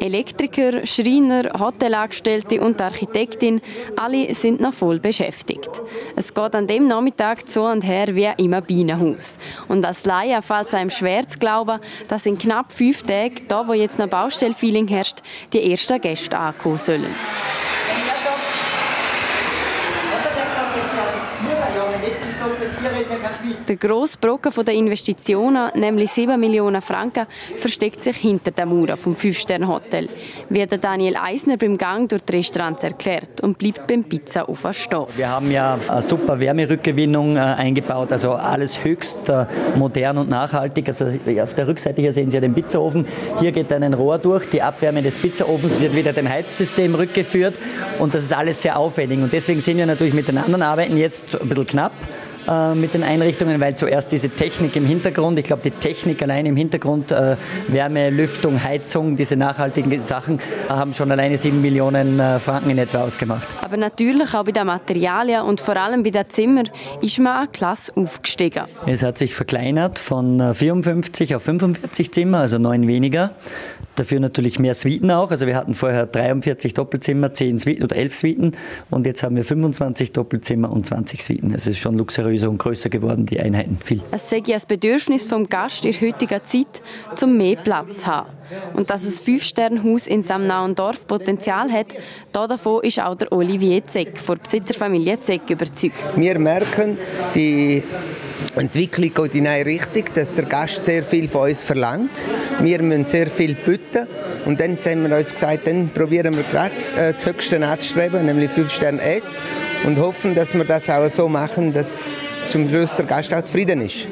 Elektriker, 0.00 0.86
Schreiner, 0.86 1.50
Hotelangestellte 1.58 2.60
und 2.60 2.80
Architektin, 2.80 3.60
alle 3.96 4.34
sind 4.34 4.60
noch 4.60 4.72
voll 4.72 4.98
beschäftigt. 4.98 5.70
Es 6.16 6.32
geht 6.32 6.54
an 6.54 6.66
dem 6.66 6.86
Nachmittag 6.86 7.46
zu 7.46 7.62
und 7.62 7.82
her 7.82 8.06
wie 8.14 8.30
im 8.38 8.56
Bienenhaus. 8.62 9.36
Und 9.68 9.84
als 9.84 10.06
Laie 10.06 10.40
fällt 10.40 10.68
es 10.68 10.74
einem 10.74 10.90
schwer 10.90 11.28
zu 11.28 11.38
glauben, 11.38 11.80
dass 12.08 12.24
in 12.24 12.38
knapp 12.38 12.72
fünf 12.72 13.02
Tagen, 13.02 13.42
da 13.46 13.68
wo 13.68 13.74
jetzt 13.74 13.98
noch 13.98 14.08
Baustellfeeling 14.08 14.88
herrscht, 14.88 15.18
die 15.52 15.70
ersten 15.70 16.00
Gäste 16.00 16.38
ankommen 16.38 16.78
sollen. 16.78 17.14
Der 23.68 23.76
grosse 23.76 24.18
Brocken 24.18 24.52
der 24.64 24.74
Investitionen, 24.74 25.70
nämlich 25.74 26.10
7 26.10 26.38
Millionen 26.38 26.80
Franken, 26.80 27.26
versteckt 27.58 28.02
sich 28.02 28.16
hinter 28.16 28.50
den 28.50 28.68
Mauern 28.68 28.96
vom 28.96 29.14
Fünf-Sterne-Hotel, 29.14 30.08
wie 30.48 30.66
der 30.66 30.78
Daniel 30.78 31.16
Eisner 31.16 31.56
beim 31.56 31.76
Gang 31.76 32.08
durch 32.08 32.22
die 32.22 32.36
Restaurants 32.36 32.84
erklärt 32.84 33.40
und 33.42 33.58
bleibt 33.58 33.86
beim 33.86 34.04
Pizza 34.04 34.48
auf 34.48 34.66
stehen. 34.72 35.06
Wir 35.16 35.28
haben 35.28 35.50
ja 35.50 35.78
eine 35.88 36.02
super 36.02 36.38
Wärmerückgewinnung 36.38 37.36
äh, 37.36 37.40
eingebaut, 37.40 38.12
also 38.12 38.32
alles 38.32 38.82
höchst 38.84 39.28
äh, 39.28 39.46
modern 39.76 40.18
und 40.18 40.28
nachhaltig. 40.28 40.88
Also 40.88 41.06
auf 41.42 41.54
der 41.54 41.68
Rückseite 41.68 42.00
hier 42.00 42.12
sehen 42.12 42.30
Sie 42.30 42.40
den 42.40 42.54
Pizzaofen. 42.54 43.06
Hier 43.40 43.52
geht 43.52 43.72
ein 43.72 43.94
Rohr 43.94 44.18
durch, 44.18 44.48
die 44.48 44.62
Abwärme 44.62 45.02
des 45.02 45.18
Pizzaofens 45.18 45.80
wird 45.80 45.94
wieder 45.94 46.12
dem 46.12 46.28
Heizsystem 46.28 46.94
rückgeführt 46.94 47.54
und 47.98 48.14
das 48.14 48.22
ist 48.22 48.32
alles 48.32 48.62
sehr 48.62 48.78
aufwendig. 48.78 49.18
Und 49.20 49.32
deswegen 49.32 49.60
sind 49.60 49.78
wir 49.78 49.86
natürlich 49.86 50.14
mit 50.14 50.28
den 50.28 50.38
anderen 50.38 50.62
Arbeiten 50.62 50.96
jetzt 50.96 51.40
ein 51.40 51.48
bisschen 51.48 51.66
knapp. 51.66 51.92
Äh, 52.48 52.74
mit 52.74 52.94
den 52.94 53.02
Einrichtungen, 53.02 53.60
weil 53.60 53.74
zuerst 53.74 54.10
diese 54.10 54.30
Technik 54.30 54.74
im 54.74 54.86
Hintergrund, 54.86 55.38
ich 55.38 55.44
glaube, 55.44 55.60
die 55.62 55.70
Technik 55.70 56.22
allein 56.22 56.46
im 56.46 56.56
Hintergrund, 56.56 57.12
äh, 57.12 57.36
Wärme, 57.68 58.08
Lüftung, 58.08 58.62
Heizung, 58.64 59.16
diese 59.16 59.36
nachhaltigen 59.36 60.00
Sachen, 60.00 60.38
äh, 60.38 60.70
haben 60.70 60.94
schon 60.94 61.10
alleine 61.10 61.36
7 61.36 61.60
Millionen 61.60 62.18
äh, 62.18 62.38
Franken 62.38 62.70
in 62.70 62.78
etwa 62.78 63.02
ausgemacht. 63.02 63.46
Aber 63.60 63.76
natürlich 63.76 64.32
auch 64.34 64.44
bei 64.44 64.52
den 64.52 64.66
Materialien 64.66 65.42
und 65.42 65.60
vor 65.60 65.76
allem 65.76 66.02
bei 66.02 66.10
den 66.10 66.24
Zimmern 66.30 66.70
ist 67.02 67.18
man 67.18 67.36
eine 67.36 67.48
Klasse 67.48 67.92
aufgestiegen. 67.94 68.64
Es 68.86 69.02
hat 69.02 69.18
sich 69.18 69.34
verkleinert 69.34 69.98
von 69.98 70.54
54 70.54 71.34
auf 71.34 71.42
45 71.42 72.12
Zimmer, 72.12 72.38
also 72.38 72.56
neun 72.56 72.86
weniger. 72.86 73.32
Dafür 73.96 74.20
natürlich 74.20 74.60
mehr 74.60 74.74
Suiten 74.74 75.10
auch. 75.10 75.32
Also 75.32 75.46
wir 75.46 75.56
hatten 75.56 75.74
vorher 75.74 76.06
43 76.06 76.72
Doppelzimmer, 76.72 77.34
10 77.34 77.58
Suiten 77.58 77.82
oder 77.82 77.96
11 77.96 78.14
Suiten 78.14 78.52
und 78.90 79.06
jetzt 79.06 79.22
haben 79.24 79.34
wir 79.34 79.44
25 79.44 80.12
Doppelzimmer 80.12 80.70
und 80.70 80.86
20 80.86 81.22
Suiten. 81.22 81.52
Es 81.52 81.66
ist 81.66 81.78
schon 81.78 81.98
luxuriöser 81.98 82.37
und 82.46 82.58
größer 82.58 82.88
geworden, 82.88 83.26
die 83.26 83.40
Einheiten. 83.40 83.78
Viel. 83.82 84.02
Es 84.10 84.30
sei 84.30 84.42
ein 84.46 84.60
Bedürfnis 84.66 85.24
vom 85.24 85.48
Gast 85.48 85.84
in 85.84 85.94
heutiger 86.00 86.44
Zeit, 86.44 86.82
zum 87.14 87.36
mehr 87.36 87.56
Platz 87.56 88.00
zu 88.00 88.06
haben. 88.06 88.30
Und 88.74 88.90
dass 88.90 89.04
es 89.04 89.20
Fünf-Sterne-Haus 89.20 90.06
in 90.06 90.22
Samnauen 90.22 90.74
Dorf 90.74 91.06
Potenzial 91.06 91.70
hat, 91.70 91.94
davon 92.32 92.82
ist 92.82 93.00
auch 93.00 93.14
der 93.14 93.30
Olivier 93.32 93.84
Zeck 93.84 94.16
von 94.16 94.36
der 94.36 94.42
Besitzerfamilie 94.44 95.20
Zeck 95.20 95.50
überzeugt. 95.50 96.16
Wir 96.16 96.38
merken, 96.38 96.96
die 97.34 97.82
Entwicklung 98.56 99.12
geht 99.12 99.34
in 99.34 99.46
eine 99.46 99.66
Richtung, 99.66 100.04
dass 100.14 100.34
der 100.34 100.44
Gast 100.44 100.84
sehr 100.84 101.02
viel 101.02 101.28
von 101.28 101.48
uns 101.48 101.62
verlangt. 101.62 102.10
Wir 102.60 102.80
müssen 102.82 103.04
sehr 103.04 103.26
viel 103.26 103.54
bieten. 103.54 104.06
Und 104.46 104.60
dann 104.60 104.78
haben 104.84 105.08
wir 105.08 105.16
uns 105.16 105.32
gesagt, 105.32 105.66
dann 105.66 105.90
probieren 105.90 106.34
wir 106.34 106.44
gerade 106.44 106.74
äh, 106.96 107.12
das 107.12 107.26
Höchste 107.26 107.64
anzustreben, 107.66 108.24
nämlich 108.26 108.50
5 108.50 108.72
Sterne 108.72 109.00
S. 109.02 109.40
Und 109.84 109.98
hoffen, 109.98 110.34
dass 110.34 110.54
wir 110.54 110.64
das 110.64 110.88
auch 110.88 111.08
so 111.10 111.28
machen, 111.28 111.72
dass 111.72 112.04
zum 112.50 112.68
Schluss 112.68 112.96
der 112.96 113.06
Gast 113.06 113.32
auch 113.34 113.42
zufrieden 113.42 113.82
ist. 113.82 114.06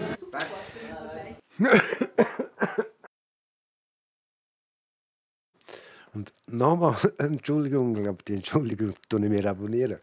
Und 6.14 6.32
nochmal, 6.46 6.96
Entschuldigung, 7.18 7.96
ich 7.96 8.02
glaube, 8.02 8.22
die 8.26 8.34
Entschuldigung 8.34 8.94
tue 9.08 9.24
ich 9.24 9.30
mir 9.30 9.46
abonnieren 9.46 9.98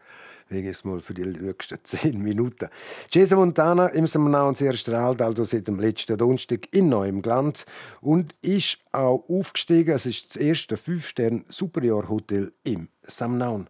wenigstens 0.48 0.84
mal 0.84 1.00
für 1.00 1.14
die 1.14 1.24
nächsten 1.24 1.78
zehn 1.82 2.22
Minuten. 2.22 2.68
Jason 3.10 3.38
Montana 3.38 3.88
im 3.88 4.06
Samnauen-Seer 4.06 4.72
strahlt 4.72 5.22
also 5.22 5.44
seit 5.44 5.68
dem 5.68 5.80
letzten 5.80 6.16
Donnerstag 6.16 6.68
in 6.72 6.88
neuem 6.88 7.22
Glanz 7.22 7.66
und 8.00 8.34
ist 8.42 8.78
auch 8.92 9.24
aufgestiegen. 9.28 9.94
Es 9.94 10.06
ist 10.06 10.30
das 10.30 10.36
erste 10.36 10.76
Fünf-Sterne-Superior-Hotel 10.76 12.52
im 12.62 12.88
Samnaun. 13.06 13.68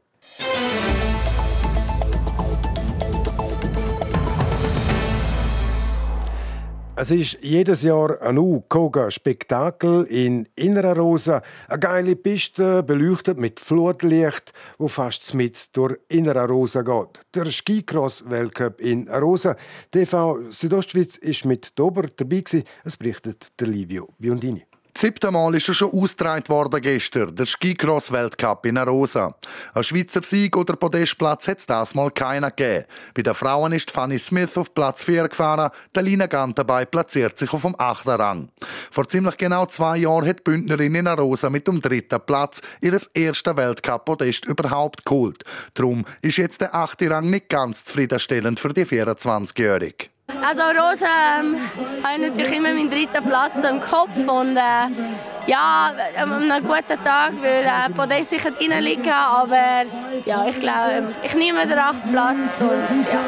Es 6.96 7.10
ist 7.10 7.38
jedes 7.42 7.82
Jahr 7.82 8.22
ein 8.22 8.38
U-Koga-Spektakel 8.38 10.04
in 10.04 10.46
Innerarosa. 10.54 11.42
Eine 11.66 11.78
geile 11.80 12.14
Piste, 12.14 12.84
beleuchtet 12.84 13.36
mit 13.36 13.58
Flutlicht, 13.58 14.52
wo 14.78 14.86
fast 14.86 15.34
mit 15.34 15.76
durch 15.76 15.98
Innerarosa 16.08 16.82
geht. 16.82 17.18
Der 17.34 17.46
Skicross-Weltcup 17.46 18.80
in 18.80 19.08
Arosa. 19.08 19.56
TV 19.90 20.38
Südostschweiz 20.50 21.16
ist 21.16 21.44
mit 21.44 21.76
Dober 21.76 22.04
dabei. 22.16 22.44
Es 22.84 22.96
berichtet 22.96 23.48
der 23.58 23.66
Livio 23.66 24.10
Biondini. 24.20 24.64
Siebte 24.96 25.32
Mal 25.32 25.56
ist 25.56 25.68
er 25.68 25.74
schon 25.74 25.90
ausgetragen 25.90 26.48
worden 26.48 26.80
gestern, 26.80 27.34
der 27.34 27.46
Skicross-Weltcup 27.46 28.64
in 28.64 28.78
Arosa. 28.78 29.34
Ein 29.74 29.82
Schweizer 29.82 30.22
Sieg 30.22 30.56
oder 30.56 30.76
Podestplatz 30.76 31.48
hat 31.48 31.58
es 31.58 31.66
das 31.66 31.96
mal 31.96 32.12
keiner 32.12 32.52
gegeben. 32.52 32.84
Bei 33.12 33.22
den 33.22 33.34
Frauen 33.34 33.72
ist 33.72 33.90
Fanny 33.90 34.20
Smith 34.20 34.56
auf 34.56 34.72
Platz 34.72 35.04
4 35.04 35.28
gefahren, 35.28 35.72
der 35.96 36.02
Lina 36.04 36.26
Gantenbei 36.26 36.84
platziert 36.84 37.36
sich 37.36 37.52
auf 37.52 37.62
dem 37.62 37.74
8. 37.76 38.06
Rang. 38.06 38.50
Vor 38.92 39.08
ziemlich 39.08 39.36
genau 39.36 39.66
zwei 39.66 39.96
Jahren 39.96 40.28
hat 40.28 40.38
die 40.38 40.44
Bündnerin 40.44 40.94
in 40.94 41.08
Arosa 41.08 41.50
mit 41.50 41.66
dem 41.66 41.80
dritten 41.80 42.20
Platz 42.24 42.60
ihres 42.80 43.08
ersten 43.08 43.56
Weltcup-Podest 43.56 44.44
überhaupt 44.44 45.04
geholt. 45.04 45.42
Darum 45.74 46.04
ist 46.22 46.38
jetzt 46.38 46.60
der 46.60 46.72
8. 46.72 47.02
Rang 47.10 47.28
nicht 47.28 47.48
ganz 47.48 47.84
zufriedenstellend 47.84 48.60
für 48.60 48.72
die 48.72 48.86
24-Jährige. 48.86 50.13
Also 50.26 50.62
Rosa 50.62 51.40
ähm, 51.40 51.56
habe 52.02 52.14
ich 52.14 52.28
natürlich 52.28 52.56
immer 52.56 52.72
meinen 52.72 52.90
dritten 52.90 53.24
Platz 53.24 53.62
im 53.62 53.80
Kopf 53.80 54.16
und 54.16 54.56
äh, 54.56 54.88
ja, 55.46 55.92
an 56.16 56.50
einem 56.50 56.66
guten 56.66 57.02
Tag 57.04 57.32
würde 57.34 57.66
äh, 57.66 57.90
Podest 57.94 58.30
sicher 58.30 58.50
drin 58.50 58.72
liegen, 58.80 59.08
aber 59.08 59.84
ja, 60.24 60.46
ich 60.48 60.58
glaube, 60.60 61.14
ich 61.22 61.34
nehme 61.34 61.66
den 61.66 61.78
achten 61.78 62.10
Platz 62.10 62.58
und 62.60 63.06
ja. 63.12 63.20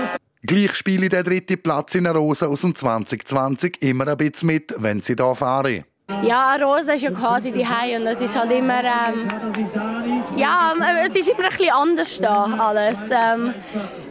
Gleich 0.43 0.75
spiele 0.75 1.05
ich 1.05 1.11
den 1.11 1.25
dritten 1.25 1.61
Platz 1.61 1.95
in 1.95 2.05
der 2.05 2.15
Rosa 2.15 2.47
aus 2.47 2.63
dem 2.63 2.75
2020 2.75 3.83
immer 3.83 4.07
ein 4.09 4.17
bisschen 4.17 4.47
mit, 4.47 4.75
wenn 4.79 5.01
sie 5.01 5.15
hier 5.15 5.35
fahren. 5.35 5.85
Ja, 6.23 6.55
Rosa 6.55 6.93
ist 6.93 7.03
ja 7.03 7.11
quasi 7.11 7.51
die 7.51 7.67
und 7.97 8.07
es 8.07 8.21
ist 8.21 8.37
halt 8.37 8.53
immer, 8.53 8.79
ähm, 8.79 9.29
ja, 10.37 10.73
es 11.05 11.17
ist 11.17 11.29
immer 11.29 11.45
ein 11.45 11.51
bisschen 11.51 11.71
anders 11.73 12.21
da 12.21 12.45
alles. 12.45 13.09
Ähm, 13.11 13.53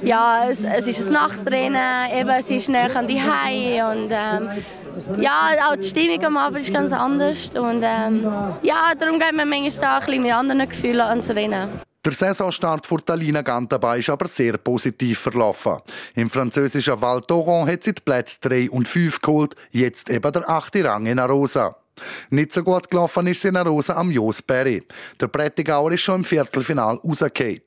ja, 0.03 0.49
es, 0.49 0.61
es, 0.63 0.87
ist 0.87 1.07
ein 1.07 1.13
Nachtrennen, 1.13 2.11
eben, 2.11 2.29
es 2.29 2.51
ist 2.51 2.67
näher 2.67 2.93
an 2.97 3.07
die 3.07 3.21
Hause 3.21 3.97
und 3.97 4.09
ähm, 4.11 5.21
ja, 5.21 5.69
auch 5.69 5.77
die 5.77 5.87
Stimmung 5.87 6.25
am 6.25 6.35
Abend 6.35 6.59
ist 6.59 6.73
ganz 6.73 6.91
anders 6.91 7.51
und 7.55 7.81
ähm, 7.81 8.29
ja, 8.61 8.93
darum 8.99 9.17
geht 9.17 9.33
man 9.33 9.47
manchmal 9.47 9.71
da 9.79 9.97
ein 9.97 10.05
bisschen 10.05 10.21
mit 10.21 10.33
anderen 10.33 10.69
Gefühlen 10.69 11.01
ans 11.01 11.29
Rennen. 11.29 11.69
Der 12.03 12.11
Saisonstart 12.11 12.85
für 12.85 13.03
Talina 13.03 13.41
Gantabay 13.41 13.99
ist 13.99 14.09
aber 14.09 14.27
sehr 14.27 14.57
positiv 14.57 15.19
verlaufen. 15.19 15.77
Im 16.13 16.29
französischen 16.29 17.01
Val 17.01 17.19
d'Oron 17.19 17.71
hat 17.71 17.83
sie 17.83 17.93
die 17.93 18.01
Plätze 18.01 18.37
3 18.41 18.69
und 18.69 18.87
5 18.87 19.21
geholt, 19.21 19.55
jetzt 19.71 20.09
eben 20.09 20.31
der 20.31 20.47
8. 20.47 20.75
Rang 20.83 21.05
in 21.05 21.19
Arosa. 21.19 21.75
Nicht 22.29 22.53
so 22.53 22.63
gut 22.63 22.89
gelaufen 22.89 23.27
ist 23.27 23.41
Sina 23.41 23.61
Rosa 23.61 23.95
am 23.95 24.11
Jos 24.11 24.41
Berry. 24.41 24.83
Der 25.19 25.27
Prättigauer 25.27 25.91
ist 25.91 26.01
schon 26.01 26.21
im 26.21 26.23
Viertelfinal 26.23 26.95
rausgefallen. 26.95 27.61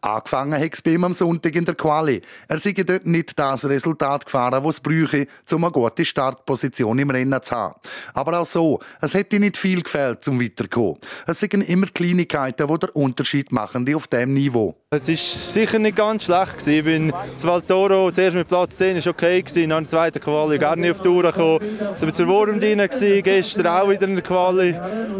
Angefangen 0.00 0.60
hat 0.60 0.74
es 0.74 0.82
bei 0.82 0.92
ihm 0.92 1.04
am 1.04 1.14
Sonntag 1.14 1.54
in 1.54 1.64
der 1.64 1.74
Quali. 1.74 2.22
Er 2.48 2.58
sei 2.58 2.72
dort 2.72 3.06
nicht 3.06 3.38
das 3.38 3.64
Resultat 3.64 4.24
gefahren, 4.24 4.62
das 4.62 4.76
es 4.76 4.80
bräuchte, 4.80 5.26
um 5.52 5.64
eine 5.64 5.72
gute 5.72 6.04
Startposition 6.04 6.98
im 6.98 7.10
Rennen 7.10 7.42
zu 7.42 7.54
haben. 7.54 7.74
Aber 8.14 8.40
auch 8.40 8.46
so, 8.46 8.80
es 9.00 9.14
hätte 9.14 9.38
nicht 9.38 9.56
viel 9.56 9.82
gefehlt, 9.82 10.24
zum 10.24 10.40
weiterzukommen. 10.40 10.98
Es 11.26 11.40
sind 11.40 11.54
immer 11.54 11.86
Kleinigkeiten, 11.86 12.66
die 12.66 12.78
den 12.78 12.90
Unterschied 12.90 13.52
machen 13.52 13.86
die 13.86 13.94
auf 13.94 14.06
diesem 14.06 14.34
Niveau. 14.34 14.76
Es 14.90 15.08
war 15.08 15.16
sicher 15.16 15.78
nicht 15.78 15.96
ganz 15.96 16.24
schlecht. 16.24 16.66
Ich 16.66 16.84
bin 16.84 17.12
Valtoro 17.40 18.10
zuerst 18.10 18.36
mit 18.36 18.48
Platz 18.48 18.76
10 18.76 18.96
war 18.96 19.06
okay, 19.12 19.42
dann 19.42 19.62
in 19.62 19.70
der 19.70 19.84
zweiten 19.84 20.20
Quali 20.20 20.58
gar 20.58 20.76
nicht 20.76 20.90
auf 20.90 20.98
die 20.98 21.04
Tour 21.04 21.22
gekommen. 21.22 21.60
Ich 21.96 22.02
war 22.02 22.12
zur 22.12 22.26
Wurmdien 22.26 22.78
gestern 23.22 23.66
auch 23.78 23.88
wieder 23.88 24.06
in 24.06 24.14
der 24.14 24.24
Quali, 24.24 24.74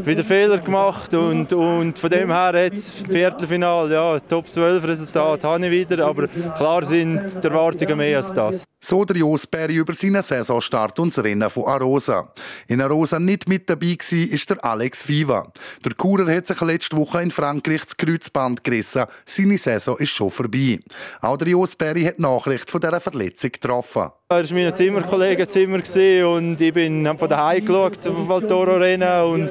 wieder 0.04 0.24
Fehler 0.24 0.58
gemacht 0.58 1.14
und, 1.14 1.52
und 1.52 1.98
von 1.98 2.10
dem 2.10 2.32
her 2.32 2.52
jetzt 2.64 3.06
Viertelfinale, 3.08 3.92
ja, 3.94 4.18
Top 4.20 4.48
12 4.48 4.84
Resultat 4.84 5.44
habe 5.44 5.66
ich 5.66 5.70
wieder, 5.70 6.06
aber 6.06 6.26
klar 6.56 6.84
sind 6.84 7.42
die 7.42 7.46
Erwartungen 7.46 7.96
mehr 7.98 8.18
als 8.18 8.32
das. 8.32 8.64
So 8.82 9.04
der 9.04 9.18
Jos 9.18 9.46
Berry 9.46 9.74
über 9.76 9.92
seinen 9.92 10.22
Saisonstart 10.22 10.98
und 10.98 11.14
das 11.14 11.22
Rennen 11.22 11.50
von 11.50 11.66
Arosa. 11.66 12.32
In 12.66 12.80
Arosa 12.80 13.18
nicht 13.18 13.46
mit 13.46 13.68
dabei 13.68 13.88
war, 13.88 14.34
ist 14.34 14.48
der 14.48 14.64
Alex 14.64 15.06
Viva. 15.06 15.52
Der 15.84 15.92
Kurer 15.92 16.34
hat 16.34 16.46
sich 16.46 16.58
letzte 16.62 16.96
Woche 16.96 17.20
in 17.20 17.30
Frankreich 17.30 17.84
das 17.84 17.96
Kreuzband 17.98 18.64
gerissen. 18.64 19.04
Seine 19.26 19.58
Saison 19.58 19.98
ist 19.98 20.08
schon 20.08 20.30
vorbei. 20.30 20.78
Auch 21.20 21.36
der 21.36 21.48
Jos 21.48 21.76
Berry 21.76 22.04
hat 22.04 22.18
Nachricht 22.18 22.70
von 22.70 22.80
dieser 22.80 23.02
Verletzung 23.02 23.52
getroffen. 23.52 24.12
Er 24.30 24.48
war 24.48 24.56
mein 24.56 24.74
Zimmerkollege 24.74 25.46
Zimmer 25.46 25.82
und 26.28 26.58
ich 26.58 26.72
bin 26.72 27.18
von 27.18 27.28
daheim 27.28 27.62
geschaut 27.62 28.02
zum 28.02 28.26
Valtoro 28.26 28.76
Rennen 28.78 29.24
und, 29.24 29.50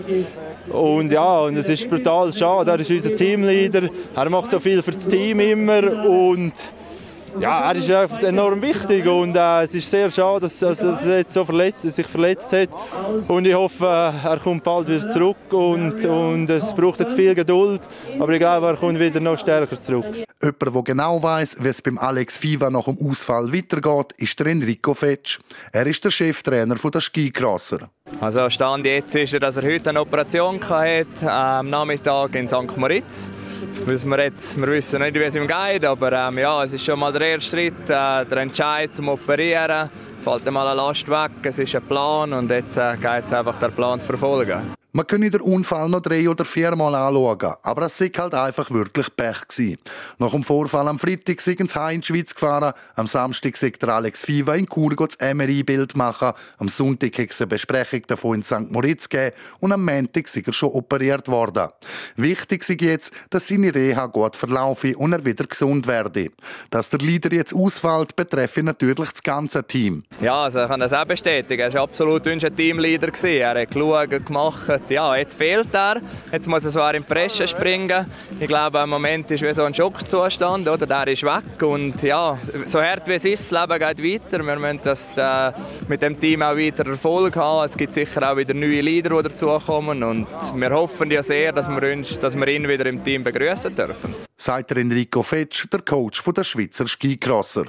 und 0.73 1.11
ja, 1.11 1.41
und 1.41 1.55
es 1.55 1.69
ist 1.69 1.87
brutal 1.87 2.35
schade. 2.35 2.71
Er 2.71 2.79
ist 2.79 2.89
unser 2.89 3.15
Teamleader. 3.15 3.89
Er 4.15 4.29
macht 4.31 4.49
so 4.49 4.59
viel 4.59 4.81
für 4.81 4.91
das 4.91 5.07
Team 5.07 5.39
immer 5.39 6.03
und 6.03 6.53
ja, 7.39 7.71
er 7.71 7.75
ist 7.75 7.89
enorm 8.23 8.61
wichtig 8.61 9.05
und 9.07 9.35
äh, 9.35 9.63
es 9.63 9.73
ist 9.73 9.89
sehr 9.89 10.11
schade, 10.11 10.41
dass, 10.41 10.59
dass 10.59 11.05
er 11.05 11.19
jetzt 11.19 11.33
so 11.33 11.45
verletzt, 11.45 11.89
sich 11.89 12.07
verletzt 12.07 12.51
hat. 12.53 12.69
Und 13.27 13.45
ich 13.45 13.53
hoffe, 13.53 13.85
äh, 13.85 14.27
er 14.27 14.39
kommt 14.43 14.63
bald 14.63 14.87
wieder 14.87 15.09
zurück 15.11 15.37
und, 15.51 16.03
und 16.05 16.49
es 16.49 16.73
braucht 16.73 16.99
jetzt 16.99 17.13
viel 17.13 17.35
Geduld, 17.35 17.81
aber 18.19 18.33
ich 18.33 18.39
glaube, 18.39 18.67
er 18.67 18.75
kommt 18.75 18.99
wieder 18.99 19.19
noch 19.19 19.37
stärker 19.37 19.79
zurück. 19.79 20.05
Jemand, 20.41 20.75
der 20.75 20.83
genau 20.83 21.21
weiß, 21.21 21.57
wie 21.61 21.67
es 21.67 21.81
beim 21.81 21.97
Alex 21.97 22.37
Fiva 22.37 22.69
nach 22.69 22.85
dem 22.85 22.97
Ausfall 23.05 23.51
weitergeht, 23.51 24.13
ist 24.17 24.39
der 24.39 24.47
Enrico 24.47 24.93
Fetsch. 24.93 25.39
Er 25.71 25.85
ist 25.85 26.03
der 26.03 26.11
Cheftrainer 26.11 26.75
der 26.75 27.01
Skicrosser. 27.01 27.89
Also 28.21 28.49
Stand 28.49 28.85
jetzt 28.85 29.15
ist 29.15 29.33
er, 29.33 29.39
dass 29.39 29.57
er 29.57 29.63
heute 29.63 29.89
eine 29.89 30.01
Operation 30.01 30.59
hatte, 30.61 31.31
am 31.31 31.69
Nachmittag 31.69 32.35
in 32.35 32.47
St. 32.47 32.75
Moritz 32.77 33.29
wissen 33.85 34.09
wir, 34.09 34.23
jetzt, 34.23 34.59
wir 34.59 34.67
wissen 34.67 35.01
nicht, 35.01 35.15
wie 35.15 35.19
es 35.19 35.35
ihm 35.35 35.47
geht, 35.47 35.85
aber 35.85 36.11
ähm, 36.11 36.37
ja, 36.37 36.63
es 36.63 36.73
ist 36.73 36.85
schon 36.85 36.99
mal 36.99 37.11
der 37.11 37.21
erste 37.21 37.49
Schritt, 37.49 37.89
äh, 37.89 38.25
der 38.25 38.37
Entscheid 38.37 38.93
zum 38.93 39.09
Operieren. 39.09 39.89
Fällt 40.23 40.47
einmal 40.47 40.67
eine 40.67 40.77
Last 40.77 41.07
weg, 41.07 41.31
es 41.43 41.59
ist 41.59 41.75
ein 41.75 41.81
Plan 41.83 42.33
und 42.33 42.51
jetzt 42.51 42.77
äh, 42.77 42.95
geht 42.95 43.25
es 43.25 43.33
einfach, 43.33 43.57
den 43.57 43.71
Plan 43.71 43.99
zu 43.99 44.05
verfolgen. 44.05 44.78
Man 44.99 45.07
könnte 45.07 45.31
den 45.31 45.39
Unfall 45.39 45.87
noch 45.87 46.01
drei 46.01 46.29
oder 46.29 46.43
viermal 46.43 46.93
anschauen, 46.93 47.55
aber 47.63 47.83
es 47.83 48.01
war 48.01 48.09
halt 48.17 48.33
einfach 48.33 48.69
wirklich 48.69 49.07
Pech. 49.15 49.47
Gewesen. 49.47 49.77
Nach 50.17 50.31
dem 50.31 50.43
Vorfall 50.43 50.89
am 50.89 50.99
Freitag 50.99 51.39
sind 51.39 51.69
sie 51.69 51.93
in 51.93 52.01
die 52.01 52.05
Schweiz 52.05 52.35
gefahren, 52.35 52.73
am 52.97 53.07
Samstag 53.07 53.55
sagt 53.55 53.81
der 53.81 53.93
Alex 53.93 54.25
Fiva 54.25 54.55
in 54.55 54.67
Chur 54.67 54.97
das 54.97 55.17
MRI-Bild 55.21 55.95
machen, 55.95 56.33
am 56.57 56.67
Sonntag 56.67 57.17
hat 57.17 57.29
es 57.29 57.39
eine 57.39 57.47
Besprechung 57.47 58.01
davon 58.07 58.35
in 58.35 58.43
St. 58.43 58.69
Moritz 58.71 59.07
gegeben 59.07 59.37
und 59.61 59.71
am 59.71 59.85
Montag 59.85 60.25
ist 60.25 60.45
er 60.45 60.51
schon 60.51 60.71
operiert 60.71 61.29
worden. 61.29 61.69
Wichtig 62.17 62.67
ist 62.67 62.81
jetzt, 62.81 63.13
dass 63.29 63.47
seine 63.47 63.73
Reha 63.73 64.05
gut 64.07 64.35
verlaufe 64.35 64.97
und 64.97 65.13
er 65.13 65.23
wieder 65.23 65.45
gesund 65.45 65.87
werde. 65.87 66.31
Dass 66.71 66.89
der 66.89 66.99
Leader 66.99 67.31
jetzt 67.31 67.55
ausfällt, 67.55 68.17
betreffe 68.17 68.63
natürlich 68.63 69.11
das 69.11 69.23
ganze 69.23 69.63
Team. 69.63 70.03
Ja, 70.19 70.43
also 70.43 70.61
ich 70.61 70.67
kann 70.67 70.81
das 70.81 70.91
auch 70.91 71.05
bestätigen. 71.05 71.61
Er 71.61 71.73
war 71.73 71.83
absolut 71.83 72.27
unser 72.27 72.53
Teamleader. 72.53 73.13
Er 73.23 73.61
hat 73.61 73.71
geschaut, 73.71 74.25
gemacht, 74.25 74.88
ja, 74.89 75.15
jetzt 75.15 75.37
fehlt 75.37 75.73
er. 75.73 76.01
Jetzt 76.31 76.47
muss 76.47 76.63
er 76.65 76.71
so 76.71 76.81
in 76.87 76.93
die 76.93 76.99
Presse 76.99 77.47
springen. 77.47 78.05
Ich 78.39 78.47
glaube, 78.47 78.79
im 78.79 78.89
Moment 78.89 79.29
ist 79.31 79.43
wie 79.43 79.53
so 79.53 79.63
ein 79.63 79.73
Schockzustand. 79.73 80.67
Oder? 80.67 80.85
Der 80.85 81.07
ist 81.07 81.23
weg. 81.23 81.61
Und 81.61 82.01
ja, 82.01 82.37
so 82.65 82.81
hart 82.81 83.07
wie 83.07 83.13
es 83.13 83.25
ist, 83.25 83.51
das 83.51 83.61
Leben 83.61 83.79
geht 83.79 84.21
weiter. 84.31 84.45
Wir 84.45 84.55
müssen 84.55 84.79
das, 84.83 85.09
äh, 85.15 85.51
mit 85.87 86.01
dem 86.01 86.19
Team 86.19 86.41
auch 86.41 86.55
weiter 86.55 86.85
Erfolg 86.85 87.35
haben. 87.35 87.65
Es 87.65 87.77
gibt 87.77 87.93
sicher 87.93 88.31
auch 88.31 88.37
wieder 88.37 88.53
neue 88.53 88.81
Leader, 88.81 89.21
die 89.21 89.29
dazukommen. 89.29 90.03
Und 90.03 90.27
wir 90.55 90.69
hoffen 90.71 91.11
ja 91.11 91.23
sehr, 91.23 91.51
dass 91.51 91.69
wir, 91.69 91.91
uns, 91.91 92.19
dass 92.19 92.35
wir 92.35 92.47
ihn 92.47 92.67
wieder 92.67 92.85
im 92.85 93.03
Team 93.03 93.23
begrüßen 93.23 93.75
dürfen. 93.75 94.15
Sagt 94.37 94.71
Enrico 94.71 95.23
Fetsch, 95.23 95.67
der 95.71 95.81
Coach 95.81 96.23
der 96.23 96.43
Schweizer 96.43 96.87
Skicrosser. 96.87 97.65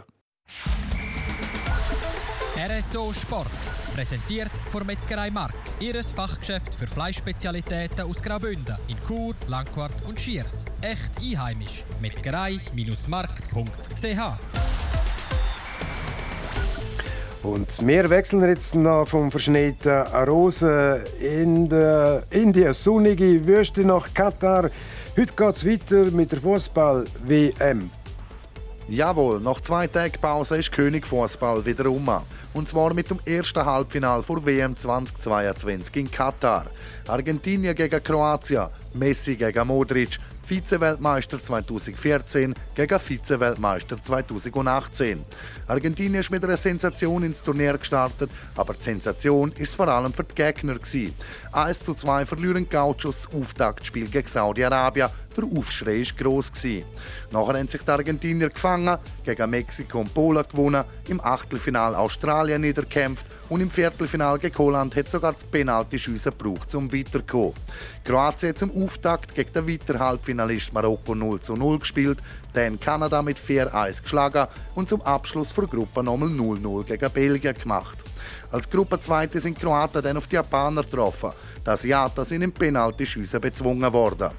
RSO 2.56 3.12
Sport. 3.12 3.79
Präsentiert 4.00 4.50
von 4.64 4.86
Metzgerei 4.86 5.30
Mark. 5.30 5.52
Ihres 5.78 6.10
Fachgeschäft 6.10 6.74
für 6.74 6.86
Fleischspezialitäten 6.86 8.06
aus 8.06 8.22
Graubünden 8.22 8.78
in 8.88 8.96
Chur, 9.06 9.34
Langquart 9.46 9.92
und 10.08 10.18
Schiers. 10.18 10.64
Echt 10.80 11.18
einheimisch. 11.18 11.84
Metzgerei-mark.ch 12.00 14.22
und 17.42 17.86
wir 17.86 18.08
wechseln 18.08 18.48
jetzt 18.48 18.74
noch 18.74 19.06
vom 19.06 19.30
verschneiten 19.30 20.06
Rosen 20.26 21.04
in 21.18 21.68
der, 21.68 22.22
in 22.30 22.54
die 22.54 22.72
sonnige 22.72 23.46
Wüste 23.46 23.84
nach 23.84 24.14
Katar. 24.14 24.70
Heute 25.14 25.32
geht 25.34 25.56
es 25.56 25.66
weiter 25.66 26.10
mit 26.10 26.32
der 26.32 26.40
Fußball-WM. 26.40 27.90
Jawohl, 28.90 29.40
nach 29.40 29.60
zwei 29.60 29.86
Tagen 29.86 30.20
Pause 30.20 30.56
ist 30.56 30.72
König 30.72 31.06
Fußball 31.06 31.64
wieder 31.64 31.88
um. 31.88 32.10
Und 32.52 32.68
zwar 32.68 32.92
mit 32.94 33.08
dem 33.08 33.20
ersten 33.24 33.64
Halbfinal 33.64 34.24
vor 34.24 34.44
WM 34.44 34.74
2022 34.74 35.94
in 35.96 36.10
Katar. 36.10 36.66
Argentinien 37.06 37.76
gegen 37.76 38.02
Kroatien, 38.02 38.66
Messi 38.92 39.36
gegen 39.36 39.66
Modric, 39.68 40.18
Vize-Weltmeister 40.50 41.40
2014 41.40 42.54
gegen 42.74 42.98
Vize-Weltmeister 42.98 44.02
2018. 44.02 45.24
Argentinien 45.68 46.16
ist 46.16 46.32
mit 46.32 46.42
einer 46.42 46.56
Sensation 46.56 47.22
ins 47.22 47.40
Turnier 47.40 47.78
gestartet, 47.78 48.28
aber 48.56 48.74
die 48.74 48.82
Sensation 48.82 49.52
ist 49.52 49.76
vor 49.76 49.86
allem 49.86 50.12
für 50.12 50.24
die 50.24 50.34
Gegner. 50.34 50.74
1 51.52 51.80
zu 51.80 51.94
2 51.94 52.26
verlieren 52.26 52.68
Gauchos 52.68 53.22
das 53.22 53.32
Auftaktspiel 53.32 54.08
gegen 54.08 54.26
Saudi-Arabien. 54.26 55.10
Der 55.36 55.44
Aufschrei 55.44 56.02
war 56.02 56.16
gross. 56.18 56.50
Nachher 57.30 57.58
haben 57.58 57.68
sich 57.68 57.82
die 57.82 57.90
Argentinier 57.90 58.50
gefangen, 58.50 58.98
gegen 59.24 59.50
Mexiko 59.50 60.00
und 60.00 60.12
Polen 60.12 60.42
gewonnen, 60.50 60.84
im 61.08 61.20
Achtelfinal 61.20 61.94
Australien 61.94 62.62
niederkämpft 62.62 63.24
und 63.48 63.60
im 63.60 63.70
Viertelfinal 63.70 64.38
gegen 64.38 64.58
Holland 64.58 64.96
hat 64.96 65.08
sogar 65.08 65.32
das 65.32 65.44
Penalty-Schiessen 65.44 66.32
gebraucht, 66.36 66.74
um 66.74 66.92
weiterzukommen. 66.92 67.54
Kroatien 68.04 68.56
zum 68.56 68.70
Auftakt 68.70 69.32
gegen 69.34 69.52
den 69.52 69.68
weiteren 69.68 70.00
Halbfinalist 70.40 70.72
Marokko 70.72 71.14
0 71.14 71.40
zu 71.40 71.54
0 71.54 71.78
gespielt, 71.78 72.18
dann 72.52 72.80
Kanada 72.80 73.22
mit 73.22 73.38
4-1 73.38 74.02
geschlagen 74.02 74.46
und 74.74 74.88
zum 74.88 75.02
Abschluss 75.02 75.54
der 75.54 75.66
Gruppe 75.66 76.02
nochmal 76.02 76.28
0-0 76.28 76.84
gegen 76.84 77.10
Belgien 77.10 77.54
gemacht. 77.54 77.98
Als 78.50 78.68
Gruppenzweite 78.68 79.38
sind 79.40 79.58
Kroaten 79.58 80.02
dann 80.02 80.16
auf 80.16 80.26
die 80.26 80.34
Japaner 80.34 80.82
getroffen. 80.82 81.30
Die 81.64 81.70
Asiaten 81.70 82.24
sind 82.24 82.42
im 82.42 82.52
Penalty-Schiessen 82.52 83.40
bezwungen 83.40 83.92
worden. 83.92 84.30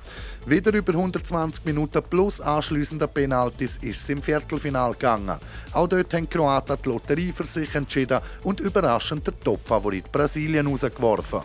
Wieder 0.46 0.74
über 0.74 0.92
120 0.92 1.64
Minuten 1.66 2.02
plus 2.10 2.42
anschliessende 2.42 3.08
Penalties 3.08 3.78
ist 3.78 4.02
es 4.02 4.10
im 4.10 4.22
Viertelfinal 4.22 4.92
gegangen. 4.94 5.38
Auch 5.72 5.88
dort 5.88 6.14
haben 6.14 6.30
Kroaten 6.30 6.78
die 6.84 6.90
Lotterie 6.90 7.32
für 7.32 7.46
sich 7.46 7.74
entschieden 7.74 8.20
und 8.44 8.60
überraschend 8.60 9.26
der 9.26 9.40
Topfavorit 9.40 10.12
Brasilien 10.12 10.68
rausgeworfen. 10.68 11.42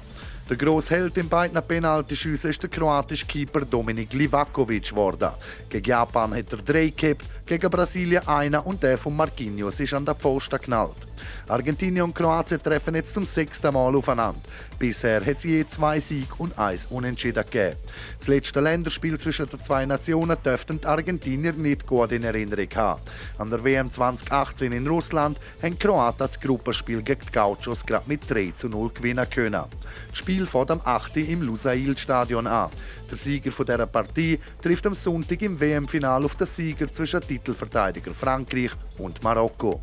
Der 0.49 0.57
grosse 0.57 0.95
Held 0.95 1.19
in 1.19 1.29
beiden 1.29 1.61
Penaltyschüssen 1.61 2.51
ist 2.51 2.63
der 2.63 2.71
kroatische 2.71 3.27
Keeper 3.27 3.65
Dominik 3.65 4.13
Livakovic 4.13 4.91
geworden. 4.91 5.31
Gegen 5.69 5.85
Japan 5.85 6.33
hat 6.37 6.53
er 6.53 6.59
drei 6.59 6.93
gehabt, 6.97 7.25
gegen 7.45 7.69
Brasilien 7.69 8.29
einer 8.29 8.65
und 8.65 8.81
der 8.81 8.97
von 8.97 9.17
Marquinhos 9.17 9.81
ist 9.81 9.93
an 9.93 10.05
der 10.05 10.15
Pfosten 10.15 10.57
geknallt. 10.57 11.07
Argentinien 11.49 12.05
und 12.05 12.15
Kroatien 12.15 12.63
treffen 12.63 12.95
jetzt 12.95 13.15
zum 13.15 13.27
sechsten 13.27 13.73
Mal 13.73 13.95
aufeinander. 13.95 14.41
Bisher 14.79 15.25
hat 15.25 15.39
es 15.39 15.45
je 15.45 15.65
zwei 15.67 16.01
Sieg 16.01 16.39
und 16.39 16.59
eins 16.59 16.87
Unentschieden 16.87 17.45
gegeben. 17.45 17.77
Das 18.19 18.29
letzte 18.29 18.61
Länderspiel 18.61 19.19
zwischen 19.19 19.49
den 19.49 19.63
zwei 19.63 19.87
Nationen 19.87 20.37
dürften 20.45 20.81
die 20.81 20.87
Argentinier 20.87 21.53
nicht 21.53 21.87
gut 21.87 22.13
in 22.13 22.25
Erinnerung 22.25 22.69
haben. 22.75 23.01
An 23.39 23.51
der 23.51 23.65
WM 23.65 23.91
2018 23.91 24.73
in 24.73 24.87
Russland 24.87 25.39
haben 25.63 25.79
Kroaten 25.79 26.19
das 26.19 26.41
Gruppenspiel 26.41 27.03
gegen 27.03 27.23
die 27.27 27.33
Gauchos 27.33 27.87
gerade 27.87 28.05
mit 28.07 28.29
3 28.29 28.53
zu 28.55 28.69
0 28.69 28.91
gewinnen 28.91 29.29
können. 29.31 29.65
Das 30.11 30.19
Spiel 30.37 30.47
fährt 30.47 30.71
am 30.71 30.83
8. 30.85 31.17
im 31.17 31.41
Lusail-Stadion 31.41 32.47
an. 32.47 32.69
Der 33.11 33.17
Sieger 33.17 33.51
von 33.51 33.65
dieser 33.65 33.87
Partie 33.87 34.39
trifft 34.61 34.87
am 34.87 34.95
Sonntag 34.95 35.41
im 35.41 35.59
WM-Final 35.59 36.27
auf 36.27 36.35
den 36.35 36.47
Sieger 36.47 36.89
zwischen 36.89 37.23
Titelverteidiger 37.23 38.13
Frankreich 38.13 38.73
und 38.99 39.23
Marokko. 39.23 39.81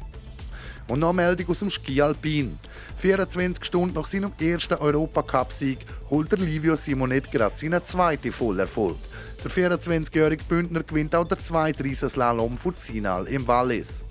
Und 0.88 1.00
noch 1.00 1.10
eine 1.10 1.24
Meldung 1.24 1.50
aus 1.50 1.60
dem 1.60 1.72
Ski 1.72 2.00
Alpin. 2.04 2.60
24 2.98 3.66
Stunden 3.66 3.96
nach 3.96 4.06
seinem 4.06 4.32
ersten 4.40 4.76
Europacup-Sieg 4.76 5.80
holt 6.12 6.32
der 6.32 6.38
Livio 6.38 6.76
Simonet 6.76 7.32
gerade 7.32 7.58
seinen 7.58 7.84
zweiten 7.84 8.32
Vollerfolg. 8.32 8.98
Der 9.44 9.50
24-jährige 9.50 10.44
Bündner 10.44 10.84
gewinnt 10.84 11.16
auch 11.16 11.28
der 11.28 11.40
zweite 11.40 11.84
Riesenslalom 11.84 12.60
von 12.60 12.76
Zinal 12.76 13.28
im 13.28 13.48
Wallis. 13.48 14.04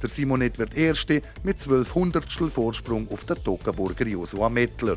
Der 0.00 0.08
Simonet 0.08 0.58
wird 0.58 0.74
Erste 0.74 1.20
mit 1.42 1.60
12 1.60 1.94
Hundertstel 1.94 2.50
Vorsprung 2.50 3.06
auf 3.12 3.26
den 3.26 3.44
Toggenburger 3.44 4.06
Joshua 4.06 4.48
Mettler. 4.48 4.96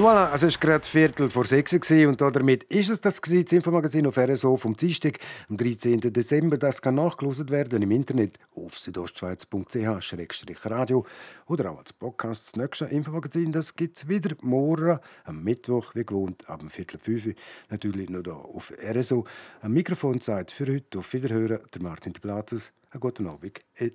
Voilà, 0.00 0.32
also 0.32 0.48
es 0.48 0.54
war 0.54 0.60
gerade 0.60 0.84
Viertel 0.84 1.30
vor 1.30 1.44
sechs 1.44 1.72
und 1.72 2.20
damit 2.20 2.64
ist 2.64 2.90
es 2.90 3.00
das, 3.00 3.20
das 3.20 3.32
Infomagazin 3.32 4.08
auf 4.08 4.18
RSO 4.18 4.56
vom 4.56 4.76
Dienstag, 4.76 5.20
am 5.48 5.56
13. 5.56 6.00
Dezember. 6.00 6.58
Das 6.58 6.82
kann 6.82 6.96
nachgelost 6.96 7.48
werden 7.50 7.80
im 7.80 7.92
Internet 7.92 8.40
auf 8.56 8.76
südostschweiz.ch-radio 8.76 11.06
oder 11.46 11.70
auch 11.70 11.78
als 11.78 11.92
Podcast. 11.92 12.48
Das 12.48 12.56
nächste 12.56 12.86
Infomagazin 12.86 13.52
gibt 13.76 13.98
es 13.98 14.08
wieder 14.08 14.34
morgen 14.40 14.98
am 15.22 15.44
Mittwoch, 15.44 15.94
wie 15.94 16.04
gewohnt, 16.04 16.50
ab 16.50 16.64
Viertel 16.70 16.98
fünf. 16.98 17.28
Natürlich 17.70 18.10
noch 18.10 18.24
hier 18.24 18.34
auf 18.34 18.72
RSO. 18.76 19.24
Am 19.62 19.72
Mikrofon 19.72 20.20
Zeit 20.20 20.50
für 20.50 20.66
heute. 20.66 20.98
Auf 20.98 21.12
Wiederhören, 21.12 21.60
der 21.72 21.82
Martin 21.82 22.12
de 22.12 22.20
Platzes. 22.20 22.72
Einen 22.90 23.00
guten 23.00 23.28
Abend. 23.28 23.60
Et 23.76 23.94